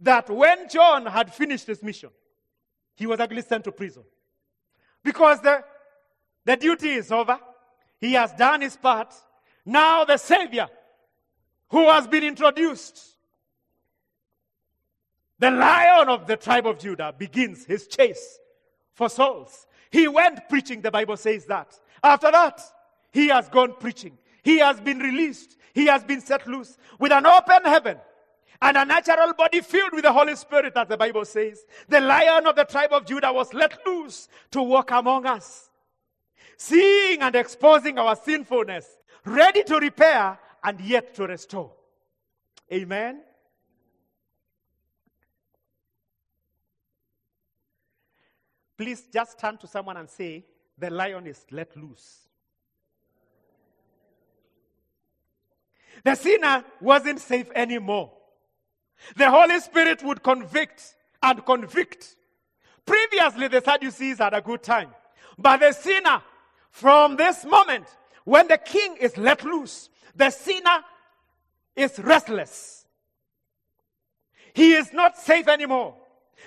[0.00, 2.10] That when John had finished his mission,
[2.96, 4.02] he was actually sent to prison.
[5.04, 5.64] Because the,
[6.44, 7.38] the duty is over.
[8.00, 9.14] He has done his part.
[9.64, 10.68] Now the Savior,
[11.68, 13.17] who has been introduced,
[15.38, 18.38] the lion of the tribe of Judah begins his chase
[18.94, 19.66] for souls.
[19.90, 21.78] He went preaching, the Bible says that.
[22.02, 22.60] After that,
[23.12, 24.18] he has gone preaching.
[24.42, 25.56] He has been released.
[25.74, 27.98] He has been set loose with an open heaven
[28.60, 31.64] and a natural body filled with the Holy Spirit, as the Bible says.
[31.88, 35.70] The lion of the tribe of Judah was let loose to walk among us,
[36.56, 41.72] seeing and exposing our sinfulness, ready to repair and yet to restore.
[42.72, 43.20] Amen.
[48.78, 50.44] Please just turn to someone and say,
[50.78, 52.28] The lion is let loose.
[56.04, 58.12] The sinner wasn't safe anymore.
[59.16, 62.14] The Holy Spirit would convict and convict.
[62.86, 64.90] Previously, the Sadducees had a good time.
[65.36, 66.22] But the sinner,
[66.70, 67.86] from this moment,
[68.24, 70.84] when the king is let loose, the sinner
[71.74, 72.86] is restless.
[74.54, 75.96] He is not safe anymore.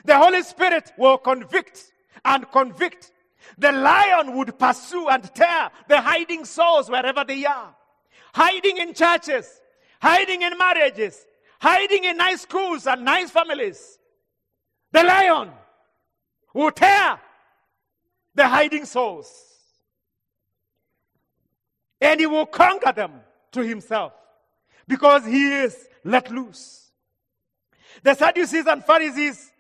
[0.06, 1.91] The Holy Spirit will convict
[2.24, 3.12] and convict.
[3.58, 7.76] The lion would pursue and tear the hiding souls wherever they are.
[8.34, 9.62] Hiding in churches,
[10.02, 11.26] hiding in marriages,
[11.60, 14.00] hiding in nice schools and nice families.
[14.92, 15.52] The lion
[16.54, 17.20] will tear
[18.36, 19.30] the hiding souls.
[22.00, 23.12] And he will conquer them
[23.52, 24.14] to himself.
[24.92, 26.92] because he is let loose.
[28.04, 29.52] The Sadducees and Pharisees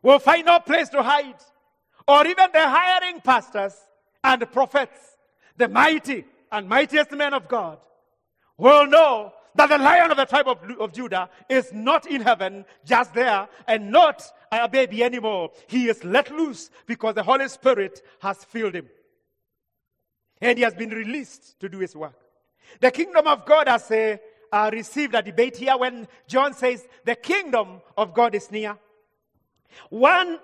[0.00, 1.34] will find no place to hide,
[2.08, 3.74] or even the hiring pastors
[4.22, 5.16] and prophets,
[5.56, 7.78] the mighty and mightiest men of God,
[8.56, 12.64] will know that the lion of the tribe of, of Judah is not in heaven,
[12.84, 15.50] just there, and not a baby anymore.
[15.66, 18.88] He is let loose because the Holy Spirit has filled him.
[20.40, 22.18] And he has been released to do his work.
[22.80, 24.18] The kingdom of God has uh,
[24.52, 28.76] uh, received a debate here when John says the kingdom of God is near.
[29.88, 30.38] One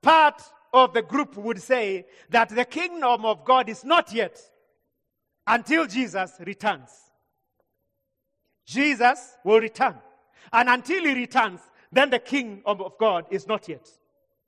[0.00, 4.40] part of the group would say that the kingdom of God is not yet
[5.46, 6.90] until Jesus returns.
[8.66, 9.96] Jesus will return.
[10.52, 13.88] And until he returns, then the kingdom of God is not yet.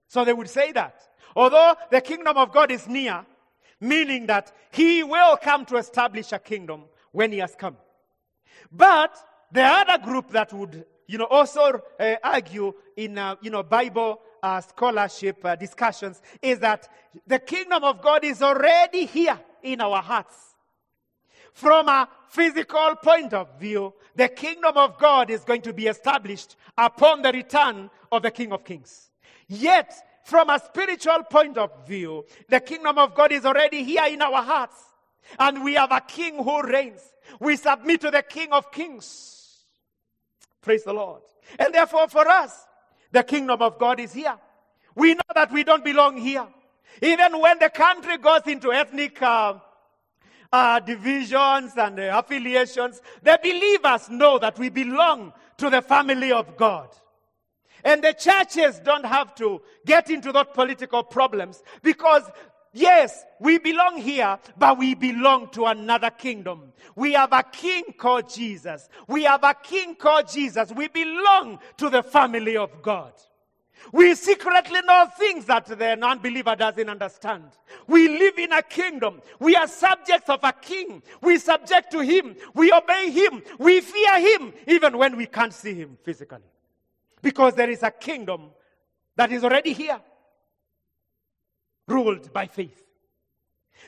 [0.09, 1.01] So they would say that.
[1.37, 3.27] Although the kingdom of God is near,
[3.81, 7.77] meaning that he will come to establish a kingdom when he has come.
[8.71, 9.17] But
[9.53, 14.21] the other group that would, you know, also uh, argue in, uh, you know, Bible
[14.45, 16.87] uh, scholarship uh, discussions is that
[17.27, 20.35] the kingdom of God is already here in our hearts.
[21.55, 26.57] From a physical point of view, the kingdom of God is going to be established
[26.77, 29.09] upon the return of the King of Kings.
[29.49, 34.21] Yet, from a spiritual point of view, the kingdom of God is already here in
[34.21, 34.77] our hearts.
[35.39, 37.01] And we have a king who reigns.
[37.41, 39.65] We submit to the King of Kings.
[40.61, 41.23] Praise the Lord.
[41.59, 42.67] And therefore, for us,
[43.15, 44.37] the kingdom of God is here.
[44.95, 46.47] We know that we don't belong here.
[47.01, 49.55] Even when the country goes into ethnic uh,
[50.53, 56.57] uh, divisions and uh, affiliations, the believers know that we belong to the family of
[56.57, 56.89] God.
[57.85, 62.23] And the churches don't have to get into those political problems because
[62.77, 66.73] Yes, we belong here, but we belong to another kingdom.
[66.97, 68.89] We have a king called Jesus.
[69.07, 70.73] We have a king called Jesus.
[70.73, 73.13] We belong to the family of God.
[73.93, 77.45] We secretly know things that the non believer doesn't understand.
[77.87, 79.23] We live in a kingdom.
[79.39, 81.01] We are subjects of a king.
[81.21, 82.35] We subject to him.
[82.55, 83.41] We obey him.
[83.59, 86.51] We fear him, even when we can't see him physically.
[87.23, 88.51] Because there is a kingdom
[89.15, 90.01] that is already here
[91.87, 92.81] ruled by faith.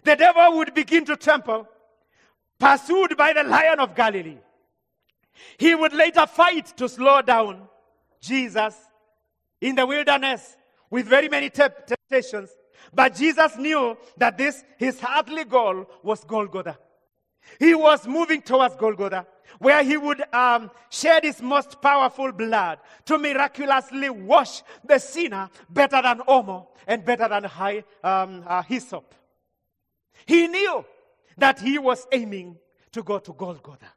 [0.04, 1.68] The devil would begin to tremble,
[2.58, 4.38] pursued by the lion of Galilee.
[5.58, 7.68] He would later fight to slow down
[8.20, 8.74] Jesus
[9.60, 10.56] in the wilderness
[10.90, 12.50] with very many temptations.
[12.92, 16.78] But Jesus knew that this, his earthly goal was Golgotha.
[17.58, 19.26] He was moving towards Golgotha,
[19.58, 26.02] where he would um, shed his most powerful blood to miraculously wash the sinner better
[26.02, 29.14] than Omo and better than high, um, uh, hyssop.
[30.26, 30.84] He knew
[31.38, 32.56] that he was aiming
[32.92, 33.92] to go to Golgotha,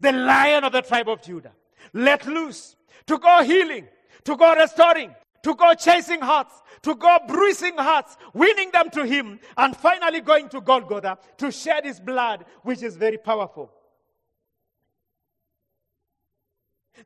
[0.00, 1.52] the lion of the tribe of Judah,
[1.92, 2.76] let loose,
[3.06, 3.88] to go healing,
[4.24, 9.40] to go restoring, to go chasing hearts, to go bruising hearts, winning them to Him,
[9.56, 13.70] and finally going to Golgotha to shed His blood, which is very powerful.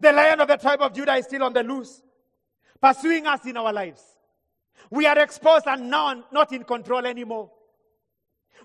[0.00, 2.02] The lion of the tribe of Judah is still on the loose,
[2.80, 4.02] pursuing us in our lives.
[4.90, 7.50] We are exposed and now not in control anymore.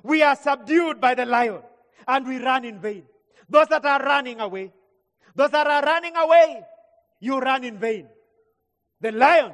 [0.04, 1.62] We are subdued by the lion
[2.08, 3.04] and we run in vain.
[3.50, 4.72] Those that are running away,
[5.36, 6.64] those that are running away,
[7.20, 8.08] you run in vain.
[9.02, 9.52] The lion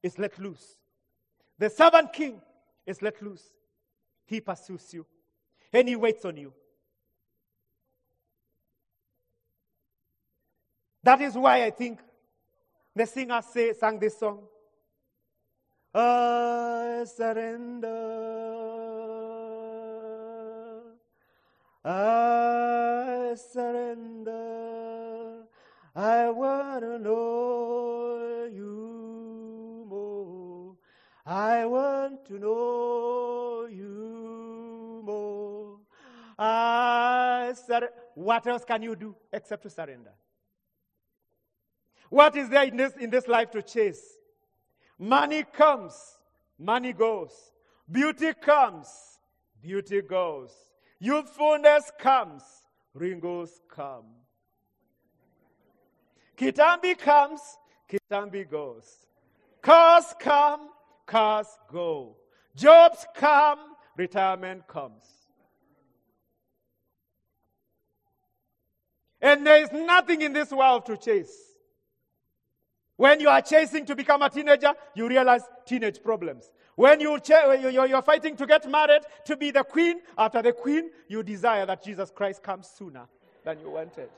[0.00, 0.76] is let loose.
[1.58, 2.40] The servant king
[2.86, 3.42] is let loose.
[4.24, 5.04] He pursues you
[5.72, 6.52] and he waits on you.
[11.02, 11.98] That is why I think
[12.94, 14.40] the singer say, sang this song.
[15.92, 17.88] I surrender.
[21.84, 24.40] I surrender.
[25.96, 27.69] I want to know
[31.30, 35.76] I want to know you more.
[36.36, 40.10] I sur- What else can you do except to surrender?
[42.08, 44.02] What is there in this, in this life to chase?
[44.98, 45.94] Money comes,
[46.58, 47.30] money goes.
[47.88, 48.88] Beauty comes,
[49.62, 50.52] beauty goes.
[50.98, 52.42] Youthfulness comes,
[52.92, 54.06] wrinkles come.
[56.36, 57.40] Kitambi comes,
[57.88, 59.06] Kitambi goes.
[59.62, 60.70] Cars come,
[61.10, 62.16] cars go,
[62.54, 63.58] jobs come,
[63.96, 65.04] retirement comes.
[69.20, 71.36] And there is nothing in this world to chase.
[72.96, 76.50] When you are chasing to become a teenager, you realize teenage problems.
[76.76, 80.90] When you cha- you're fighting to get married, to be the queen, after the queen,
[81.08, 83.06] you desire that Jesus Christ comes sooner
[83.44, 84.08] than you wanted.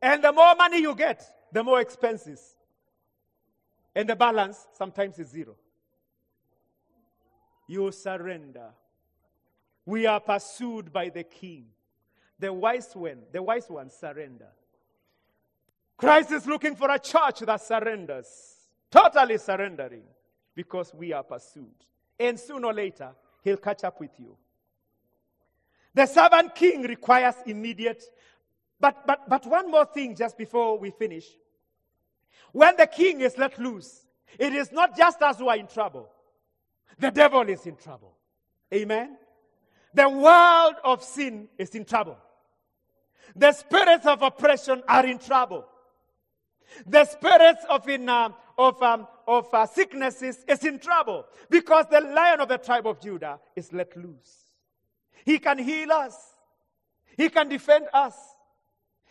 [0.00, 1.22] And the more money you get,
[1.52, 2.56] the more expenses.
[3.98, 5.56] And the balance sometimes is zero.
[7.66, 8.68] You surrender.
[9.84, 11.64] We are pursued by the king.
[12.38, 14.46] The wise one, the wise ones surrender.
[15.96, 20.04] Christ is looking for a church that surrenders, totally surrendering,
[20.54, 21.74] because we are pursued.
[22.20, 23.10] And sooner or later,
[23.42, 24.36] he'll catch up with you.
[25.92, 28.04] The servant king requires immediate.
[28.78, 31.26] But, but, but one more thing just before we finish.
[32.52, 34.06] When the king is let loose,
[34.38, 36.08] it is not just us who are in trouble,
[36.98, 38.14] the devil is in trouble.
[38.72, 39.16] Amen?
[39.94, 42.18] The world of sin is in trouble.
[43.34, 45.64] The spirits of oppression are in trouble.
[46.86, 52.00] The spirits of, in, uh, of, um, of uh, sicknesses is in trouble because the
[52.00, 54.48] lion of the tribe of Judah is let loose.
[55.24, 56.14] He can heal us.
[57.16, 58.14] He can defend us.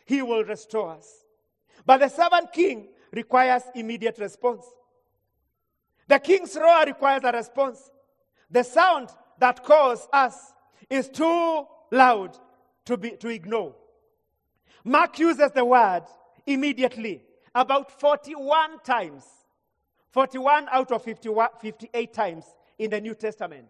[0.06, 1.26] He will restore us.
[1.86, 4.66] But the servant king requires immediate response.
[6.08, 7.92] The king's roar requires a response.
[8.50, 10.54] The sound that calls us
[10.90, 12.38] is too loud
[12.86, 13.76] to, be, to ignore.
[14.84, 16.04] Mark uses the word
[16.46, 17.22] immediately
[17.54, 19.26] about 41 times.
[20.12, 22.46] 41 out of 51, 58 times
[22.80, 23.68] in the New Testament.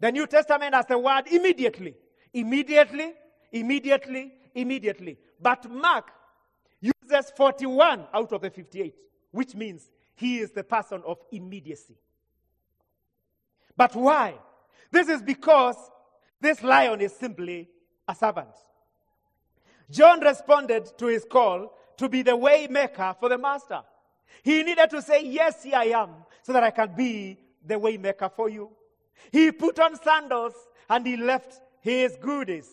[0.00, 1.94] The New Testament has the word immediately.
[2.32, 3.12] Immediately,
[3.52, 5.18] immediately, immediately.
[5.40, 6.10] But Mark
[7.10, 8.94] uses 41 out of the 58,
[9.30, 11.96] which means he is the person of immediacy.
[13.76, 14.34] But why?
[14.90, 15.76] This is because
[16.40, 17.68] this lion is simply
[18.06, 18.50] a servant.
[19.90, 23.82] John responded to his call to be the way maker for the master.
[24.42, 26.10] He needed to say, Yes, here I am,
[26.42, 28.70] so that I can be the way maker for you.
[29.32, 30.54] He put on sandals
[30.88, 32.68] and he left his goodies.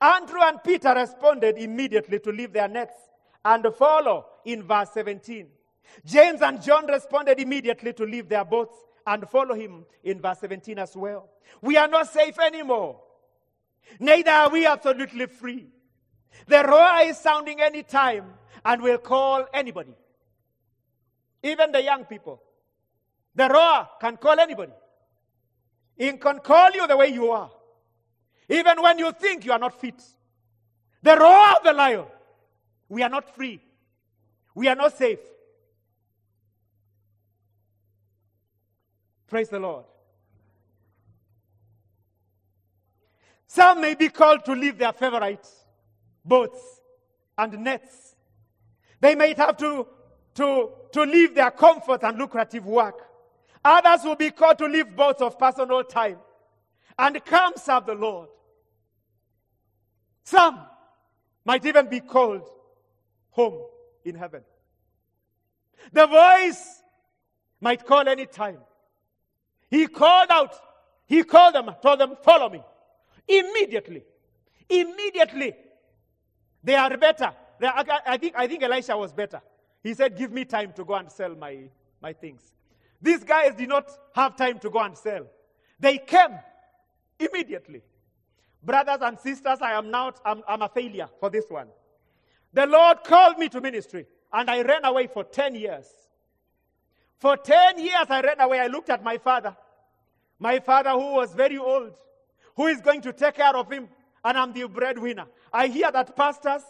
[0.00, 2.94] Andrew and Peter responded immediately to leave their nets
[3.48, 5.46] and follow in verse 17.
[6.04, 8.76] James and John responded immediately to leave their boats
[9.06, 11.30] and follow him in verse 17 as well.
[11.62, 13.00] We are not safe anymore.
[13.98, 15.66] Neither are we absolutely free.
[16.46, 18.26] The roar is sounding anytime
[18.66, 19.94] and will call anybody.
[21.42, 22.42] Even the young people.
[23.34, 24.72] The roar can call anybody.
[25.96, 27.50] It can call you the way you are.
[28.50, 30.02] Even when you think you are not fit.
[31.02, 32.04] The roar of the lion.
[32.88, 33.60] We are not free.
[34.54, 35.18] We are not safe.
[39.26, 39.84] Praise the Lord.
[43.46, 45.46] Some may be called to leave their favorite
[46.24, 46.60] boats
[47.36, 48.14] and nets.
[49.00, 49.86] They might have to,
[50.34, 53.06] to, to leave their comfort and lucrative work.
[53.64, 56.18] Others will be called to leave boats of personal time
[56.98, 58.28] and come serve the Lord.
[60.24, 60.60] Some
[61.44, 62.48] might even be called
[63.38, 63.58] home
[64.04, 64.42] in heaven.
[65.92, 66.82] The voice
[67.60, 68.58] might call any time.
[69.70, 70.54] He called out.
[71.06, 72.62] He called them, told them, follow me.
[73.28, 74.02] Immediately.
[74.68, 75.54] Immediately.
[76.64, 77.32] They are better.
[77.62, 79.40] I, think, I think Elisha was better.
[79.82, 81.70] He said, give me time to go and sell my,
[82.02, 82.42] my things.
[83.00, 85.26] These guys did not have time to go and sell.
[85.78, 86.34] They came
[87.20, 87.82] immediately.
[88.62, 91.68] Brothers and sisters, I am not, I'm, I'm a failure for this one.
[92.52, 95.86] The Lord called me to ministry, and I ran away for 10 years.
[97.18, 98.60] For 10 years, I ran away.
[98.60, 99.56] I looked at my father.
[100.38, 101.96] My father, who was very old,
[102.56, 103.88] who is going to take care of him,
[104.24, 105.26] and I'm the breadwinner.
[105.52, 106.62] I hear that pastors,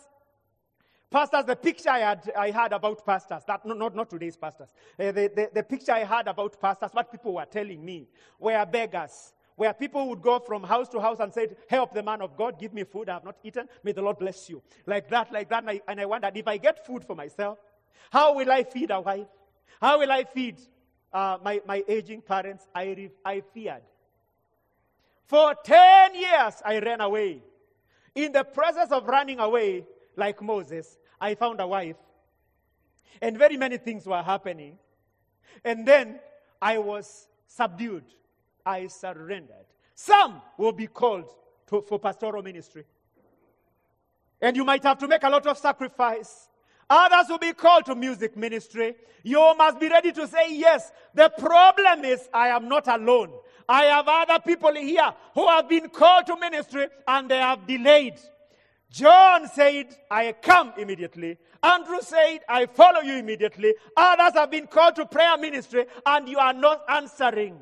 [1.11, 4.68] pastors, the picture I had, I had about pastors, that, no, not, not today's pastors,
[4.99, 8.09] uh, the, the, the picture I had about pastors, what people were telling me,
[8.39, 12.23] were beggars where people would go from house to house and say, Help the man
[12.23, 13.69] of God, give me food I have not eaten.
[13.83, 14.63] May the Lord bless you.
[14.87, 15.65] Like that, like that.
[15.65, 17.59] And I, and I wondered, if I get food for myself,
[18.11, 19.27] how will I feed a wife?
[19.81, 20.59] How will I feed
[21.13, 22.67] uh, my, my aging parents?
[22.73, 23.83] I, I feared.
[25.27, 27.43] For 10 years, I ran away.
[28.15, 29.85] In the process of running away,
[30.17, 31.97] like Moses, I found a wife.
[33.21, 34.79] And very many things were happening.
[35.65, 36.21] And then
[36.63, 38.05] I was subdued.
[38.69, 39.64] I surrendered.
[39.95, 41.31] Some will be called
[41.69, 42.85] to, for pastoral ministry.
[44.43, 46.49] And you might have to make a lot of sacrifice.
[46.91, 48.95] Others will be called to music ministry.
[49.23, 50.93] You must be ready to say yes.
[51.14, 53.33] The problem is, I am not alone.
[53.69, 58.19] I have other people here who have been called to ministry and they have delayed.
[58.91, 61.39] John said, I come immediately.
[61.62, 63.75] Andrew said, I follow you immediately.
[63.97, 67.59] Others have been called to prayer ministry and you are not answering.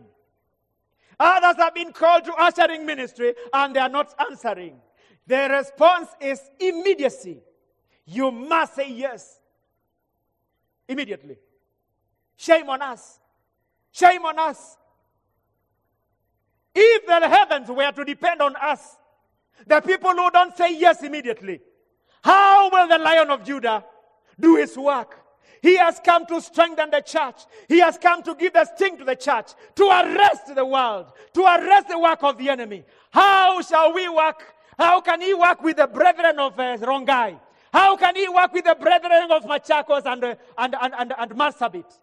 [1.19, 4.81] Others have been called to ushering ministry and they are not answering.
[5.27, 7.43] The response is immediacy.
[8.05, 9.41] You must say yes
[10.89, 11.37] immediately.
[12.37, 13.19] Shame on us.
[13.91, 14.77] Shame on us.
[16.75, 18.97] If the heavens were to depend on us,
[19.67, 21.61] the people who don't say yes immediately,
[22.23, 23.85] how will the Lion of Judah
[24.39, 25.26] do his work?
[25.63, 27.45] He has come to strengthen the church.
[27.69, 31.43] He has come to give the sting to the church, to arrest the world, to
[31.43, 32.85] arrest the work of the enemy.
[33.11, 34.55] How shall we work?
[34.79, 37.41] How can he work with the brethren of uh, Rongai?
[37.73, 41.31] How can he work with the brethren of Machakos and, uh, and, and, and, and
[41.33, 41.99] Marsabit?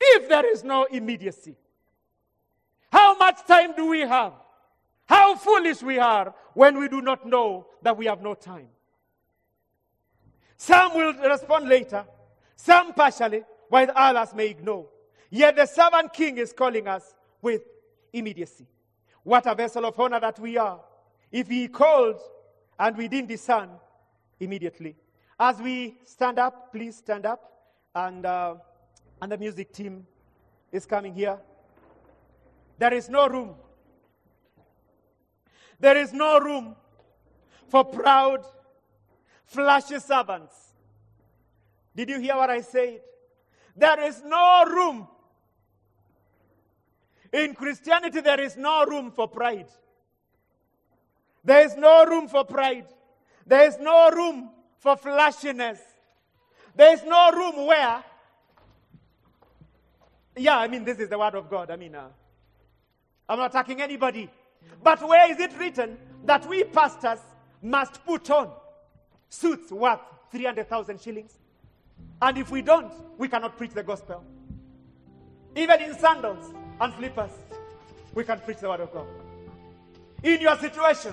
[0.00, 1.56] If there is no immediacy,
[2.90, 4.32] how much time do we have?
[5.06, 8.68] How foolish we are when we do not know that we have no time.
[10.56, 12.04] Some will respond later,
[12.58, 14.86] some partially, while others may ignore.
[15.30, 17.62] Yet the servant king is calling us with
[18.12, 18.66] immediacy.
[19.22, 20.80] What a vessel of honor that we are.
[21.30, 22.20] If he called
[22.78, 23.70] and we didn't discern
[24.40, 24.96] immediately.
[25.38, 27.40] As we stand up, please stand up.
[27.94, 28.56] And, uh,
[29.22, 30.06] and the music team
[30.72, 31.38] is coming here.
[32.78, 33.54] There is no room.
[35.78, 36.74] There is no room
[37.68, 38.44] for proud,
[39.46, 40.67] flashy servants.
[41.98, 43.00] Did you hear what I said?
[43.76, 45.08] There is no room.
[47.32, 49.66] In Christianity, there is no room for pride.
[51.42, 52.86] There is no room for pride.
[53.44, 55.80] There is no room for flashiness.
[56.76, 58.04] There is no room where,
[60.36, 61.68] yeah, I mean, this is the word of God.
[61.72, 62.10] I mean, uh,
[63.28, 64.30] I'm not attacking anybody.
[64.84, 67.18] But where is it written that we pastors
[67.60, 68.52] must put on
[69.28, 69.98] suits worth
[70.30, 71.36] 300,000 shillings?
[72.20, 74.24] And if we don't, we cannot preach the gospel.
[75.54, 77.30] Even in sandals and slippers,
[78.14, 79.06] we can preach the word of God.
[80.22, 81.12] In your situation,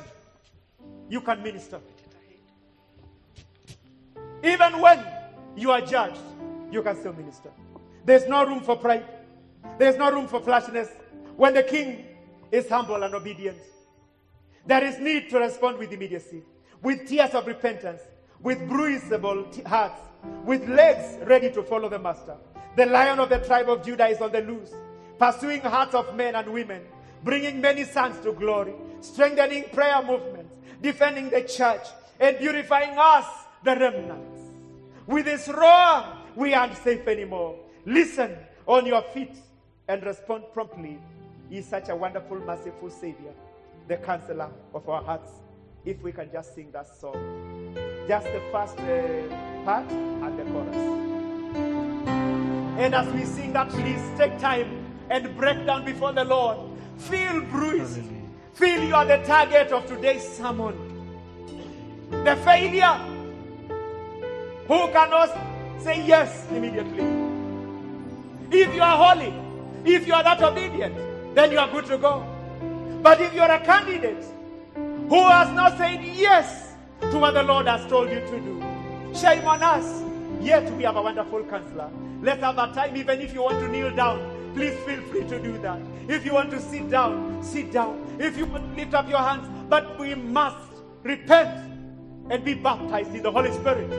[1.09, 1.79] you can minister.
[4.43, 5.05] Even when
[5.55, 6.21] you are judged,
[6.71, 7.49] you can still minister.
[8.03, 9.05] There's no room for pride.
[9.77, 10.89] There's no room for flashiness.
[11.35, 12.05] When the king
[12.51, 13.57] is humble and obedient,
[14.65, 16.43] there is need to respond with immediacy,
[16.81, 18.01] with tears of repentance,
[18.41, 19.99] with bruisable t- hearts,
[20.45, 22.35] with legs ready to follow the master.
[22.75, 24.73] The lion of the tribe of Judah is on the loose,
[25.17, 26.81] pursuing hearts of men and women,
[27.23, 31.87] bringing many sons to glory, strengthening prayer movements, defending the church,
[32.19, 33.25] and purifying us,
[33.63, 34.41] the remnants.
[35.07, 36.05] With his roar,
[36.35, 37.57] we aren't safe anymore.
[37.85, 38.35] Listen
[38.67, 39.35] on your feet
[39.87, 40.99] and respond promptly.
[41.49, 43.33] He is such a wonderful, merciful Savior,
[43.87, 45.31] the counselor of our hearts.
[45.85, 47.75] If we can just sing that song,
[48.07, 50.75] just the first uh, part and the chorus.
[52.77, 56.57] And as we sing that, please take time and break down before the Lord.
[56.97, 58.01] Feel bruised.
[58.53, 60.75] Feel you are the target of today's sermon.
[62.09, 62.99] The failure
[64.67, 65.35] who cannot
[65.79, 67.03] say yes immediately.
[68.51, 69.33] If you are holy,
[69.83, 70.95] if you are that obedient,
[71.35, 72.25] then you are good to go.
[73.01, 74.23] But if you are a candidate
[74.75, 78.64] who has not said yes to what the Lord has told you to do,
[79.15, 80.03] shame on us.
[80.41, 81.89] Yet we have a wonderful counselor.
[82.21, 85.41] Let's have a time, even if you want to kneel down, please feel free to
[85.41, 85.79] do that.
[86.07, 88.17] If you want to sit down, sit down.
[88.19, 90.57] If you want to lift up your hands, but we must
[91.03, 91.71] repent
[92.29, 93.89] and be baptized in the Holy Spirit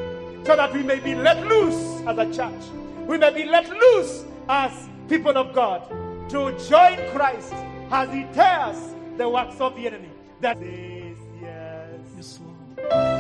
[0.46, 2.64] so that we may be let loose as a church.
[3.06, 5.88] We may be let loose as people of God
[6.30, 7.54] to join Christ
[7.90, 10.10] as he tears the works of the enemy.
[10.40, 12.00] That is yes.
[12.16, 13.15] Yes,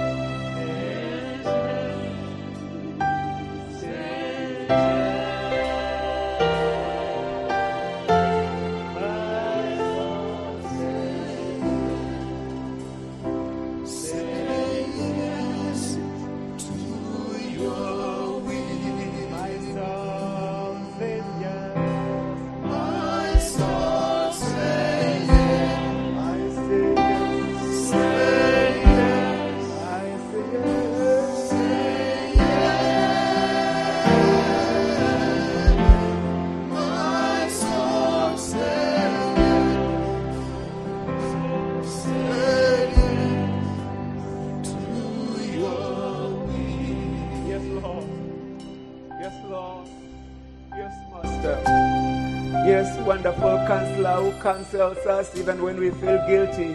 [54.46, 56.72] counsels us even when we feel guilty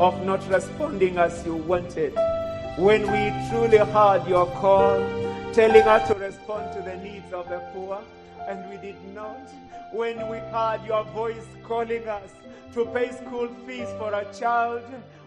[0.00, 2.14] of not responding as you wanted.
[2.78, 4.96] When we truly heard your call,
[5.52, 8.00] telling us to respond to the needs of the poor,
[8.48, 9.46] and we did not.
[9.92, 12.30] When we heard your voice calling us
[12.72, 14.82] to pay school fees for a child,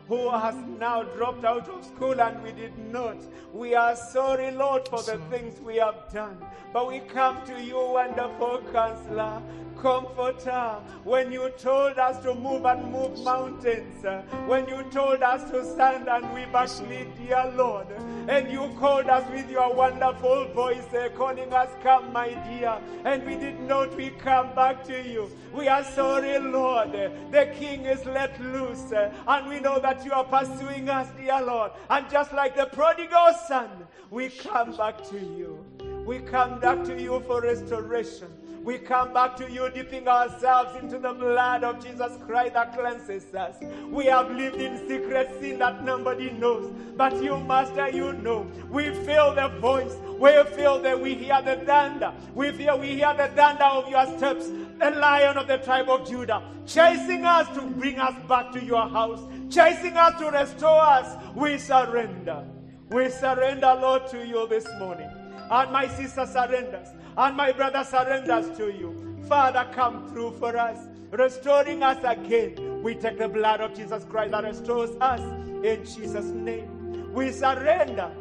[0.07, 3.17] who has now dropped out of school and we did not.
[3.53, 6.37] We are sorry, Lord, for the things we have done.
[6.73, 9.41] But we come to you, wonderful counselor,
[9.81, 15.49] comforter, when you told us to move and move mountains, uh, when you told us
[15.51, 17.87] to stand and we backslid, dear Lord,
[18.27, 23.25] and you called us with your wonderful voice, uh, calling us, Come, my dear, and
[23.25, 25.29] we did not, we come back to you.
[25.53, 26.91] We are sorry, Lord.
[26.91, 31.41] The King is let loose, uh, and we know that you are pursuing us, dear
[31.41, 31.71] Lord.
[31.89, 33.69] And just like the prodigal son,
[34.09, 35.63] we come back to you.
[36.05, 38.27] We come back to you for restoration.
[38.65, 43.31] We come back to you, dipping ourselves into the blood of Jesus Christ that cleanses
[43.35, 43.55] us.
[43.91, 48.47] We have lived in secret sin that nobody knows, but you, Master, you know.
[48.71, 49.95] We feel the voice.
[50.17, 52.11] We feel that we hear the thunder.
[52.33, 54.47] We feel we hear the thunder of your steps.
[54.79, 58.89] The lion of the tribe of Judah, chasing us to bring us back to your
[58.89, 61.17] house, chasing us to restore us.
[61.35, 62.45] We surrender.
[62.89, 65.09] We surrender, Lord, to you this morning.
[65.49, 66.87] And my sister surrenders
[67.17, 69.17] and my brother surrenders to you.
[69.27, 70.77] Father, come through for us,
[71.11, 72.83] restoring us again.
[72.83, 77.11] We take the blood of Jesus Christ that restores us in Jesus' name.
[77.13, 78.11] We surrender.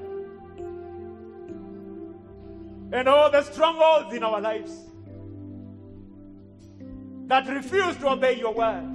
[2.93, 4.73] And all the strongholds in our lives
[7.27, 8.94] that refuse to obey your word,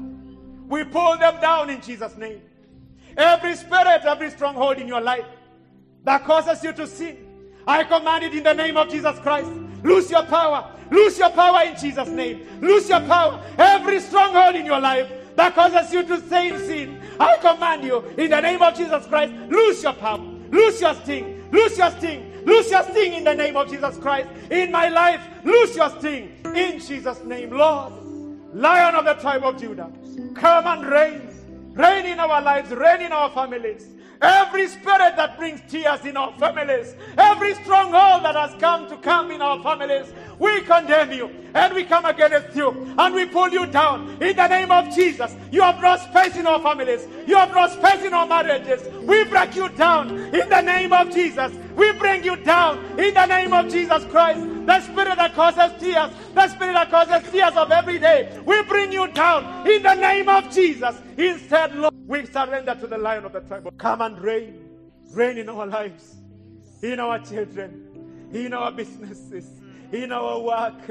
[0.69, 2.41] we pull them down in Jesus' name.
[3.17, 5.25] Every spirit, every stronghold in your life
[6.03, 7.17] that causes you to sin,
[7.67, 9.51] I command it in the name of Jesus Christ.
[9.83, 10.71] Lose your power.
[10.91, 12.47] Lose your power in Jesus' name.
[12.61, 13.43] Lose your power.
[13.57, 18.03] Every stronghold in your life that causes you to stay in sin, I command you
[18.17, 19.33] in the name of Jesus Christ.
[19.49, 20.19] Lose your power.
[20.51, 21.49] Lose your sting.
[21.51, 22.45] Lose your sting.
[22.45, 24.29] Lose your sting in the name of Jesus Christ.
[24.49, 27.98] In my life, lose your sting in Jesus' name, Lord.
[28.53, 29.91] Lion of the tribe of Judah,
[30.35, 31.29] come and reign.
[31.73, 33.87] Reign in our lives, reign in our families.
[34.21, 39.31] Every spirit that brings tears in our families, every stronghold that has come to come
[39.31, 43.65] in our families, we condemn you and we come against you and we pull you
[43.67, 45.33] down in the name of Jesus.
[45.51, 48.85] You have no space in our families, you have no space in our marriages.
[49.05, 51.53] We break you down in the name of Jesus.
[51.77, 54.41] We bring you down in the name of Jesus Christ.
[54.69, 58.91] The spirit that causes tears, the spirit that causes tears of every day, we bring
[58.91, 60.95] you down in the name of Jesus.
[61.17, 63.67] Instead, Lord, we surrender to the lion of the tribe.
[63.79, 64.69] Come and reign.
[65.11, 66.17] Reign in our lives,
[66.83, 69.58] in our children, in our businesses,
[69.91, 70.87] in our work.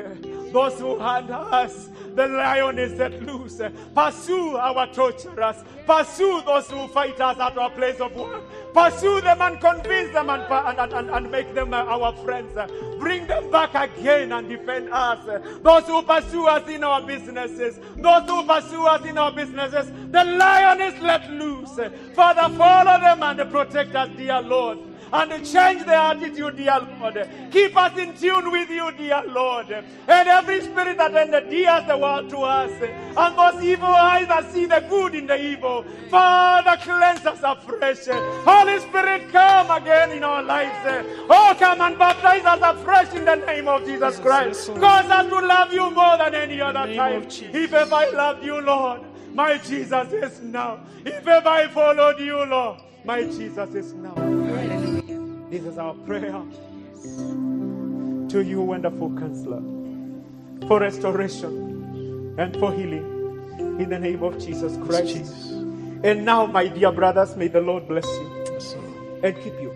[0.53, 3.61] Those who hunt us, the lion is set loose.
[3.95, 5.57] Pursue our torturers.
[5.87, 8.43] Pursue those who fight us at our place of work.
[8.75, 12.53] Pursue them and convince them and, and, and, and make them uh, our friends.
[12.99, 15.25] Bring them back again and defend us.
[15.63, 20.25] Those who pursue us in our businesses, those who pursue us in our businesses, the
[20.25, 21.79] lion is let loose.
[22.15, 24.79] Father, follow them and protect us, dear Lord
[25.13, 27.29] and change their attitude, dear Lord.
[27.51, 29.71] Keep us in tune with you, dear Lord.
[29.71, 32.73] And every spirit that endears the world to us,
[33.17, 38.07] and those evil eyes that see the good in the evil, Father, cleanse us afresh.
[38.45, 41.07] Holy Spirit, come again in our lives.
[41.29, 44.69] Oh, come and baptize us afresh in the name of Jesus Christ.
[44.69, 47.27] Cause us to love you more than any other time.
[47.29, 49.01] If ever I loved you, Lord,
[49.35, 50.81] my Jesus is now.
[51.05, 54.28] If ever I followed you, Lord, my Jesus is now.
[55.51, 56.43] This is our prayer
[58.29, 59.63] to you, wonderful counselor,
[60.69, 65.51] for restoration and for healing in the name of Jesus Christ.
[66.05, 69.73] And now, my dear brothers, may the Lord bless you and keep you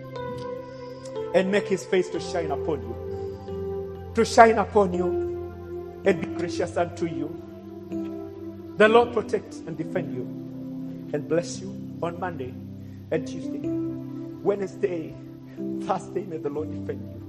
[1.33, 6.77] and make his face to shine upon you, to shine upon you and be gracious
[6.77, 7.33] unto you.
[8.77, 10.21] The Lord protect and defend you
[11.13, 11.69] and bless you
[12.03, 12.53] on Monday
[13.09, 13.67] and Tuesday,
[14.43, 15.15] Wednesday,
[15.85, 17.23] Thursday, may the Lord defend you.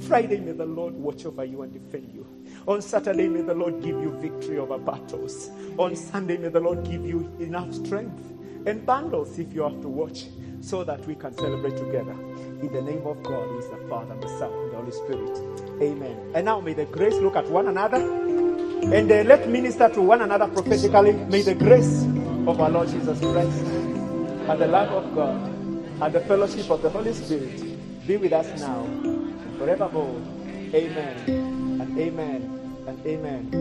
[0.00, 2.26] Friday, may the Lord watch over you and defend you.
[2.66, 5.50] On Saturday, may the Lord give you victory over battles.
[5.78, 8.22] On Sunday, may the Lord give you enough strength
[8.66, 10.26] and bundles if you have to watch
[10.60, 12.12] so that we can celebrate together.
[12.12, 15.82] In the name of God, who is the Father, the Son, and the Holy Spirit.
[15.82, 16.32] Amen.
[16.34, 20.22] And now may the grace look at one another and uh, let minister to one
[20.22, 21.12] another prophetically.
[21.12, 22.04] May the grace
[22.46, 23.58] of our Lord Jesus Christ
[24.48, 25.36] and the love of God
[26.00, 27.63] and the fellowship of the Holy Spirit
[28.06, 30.20] be with us now and forevermore.
[30.74, 31.16] Amen
[31.80, 33.54] and amen and amen.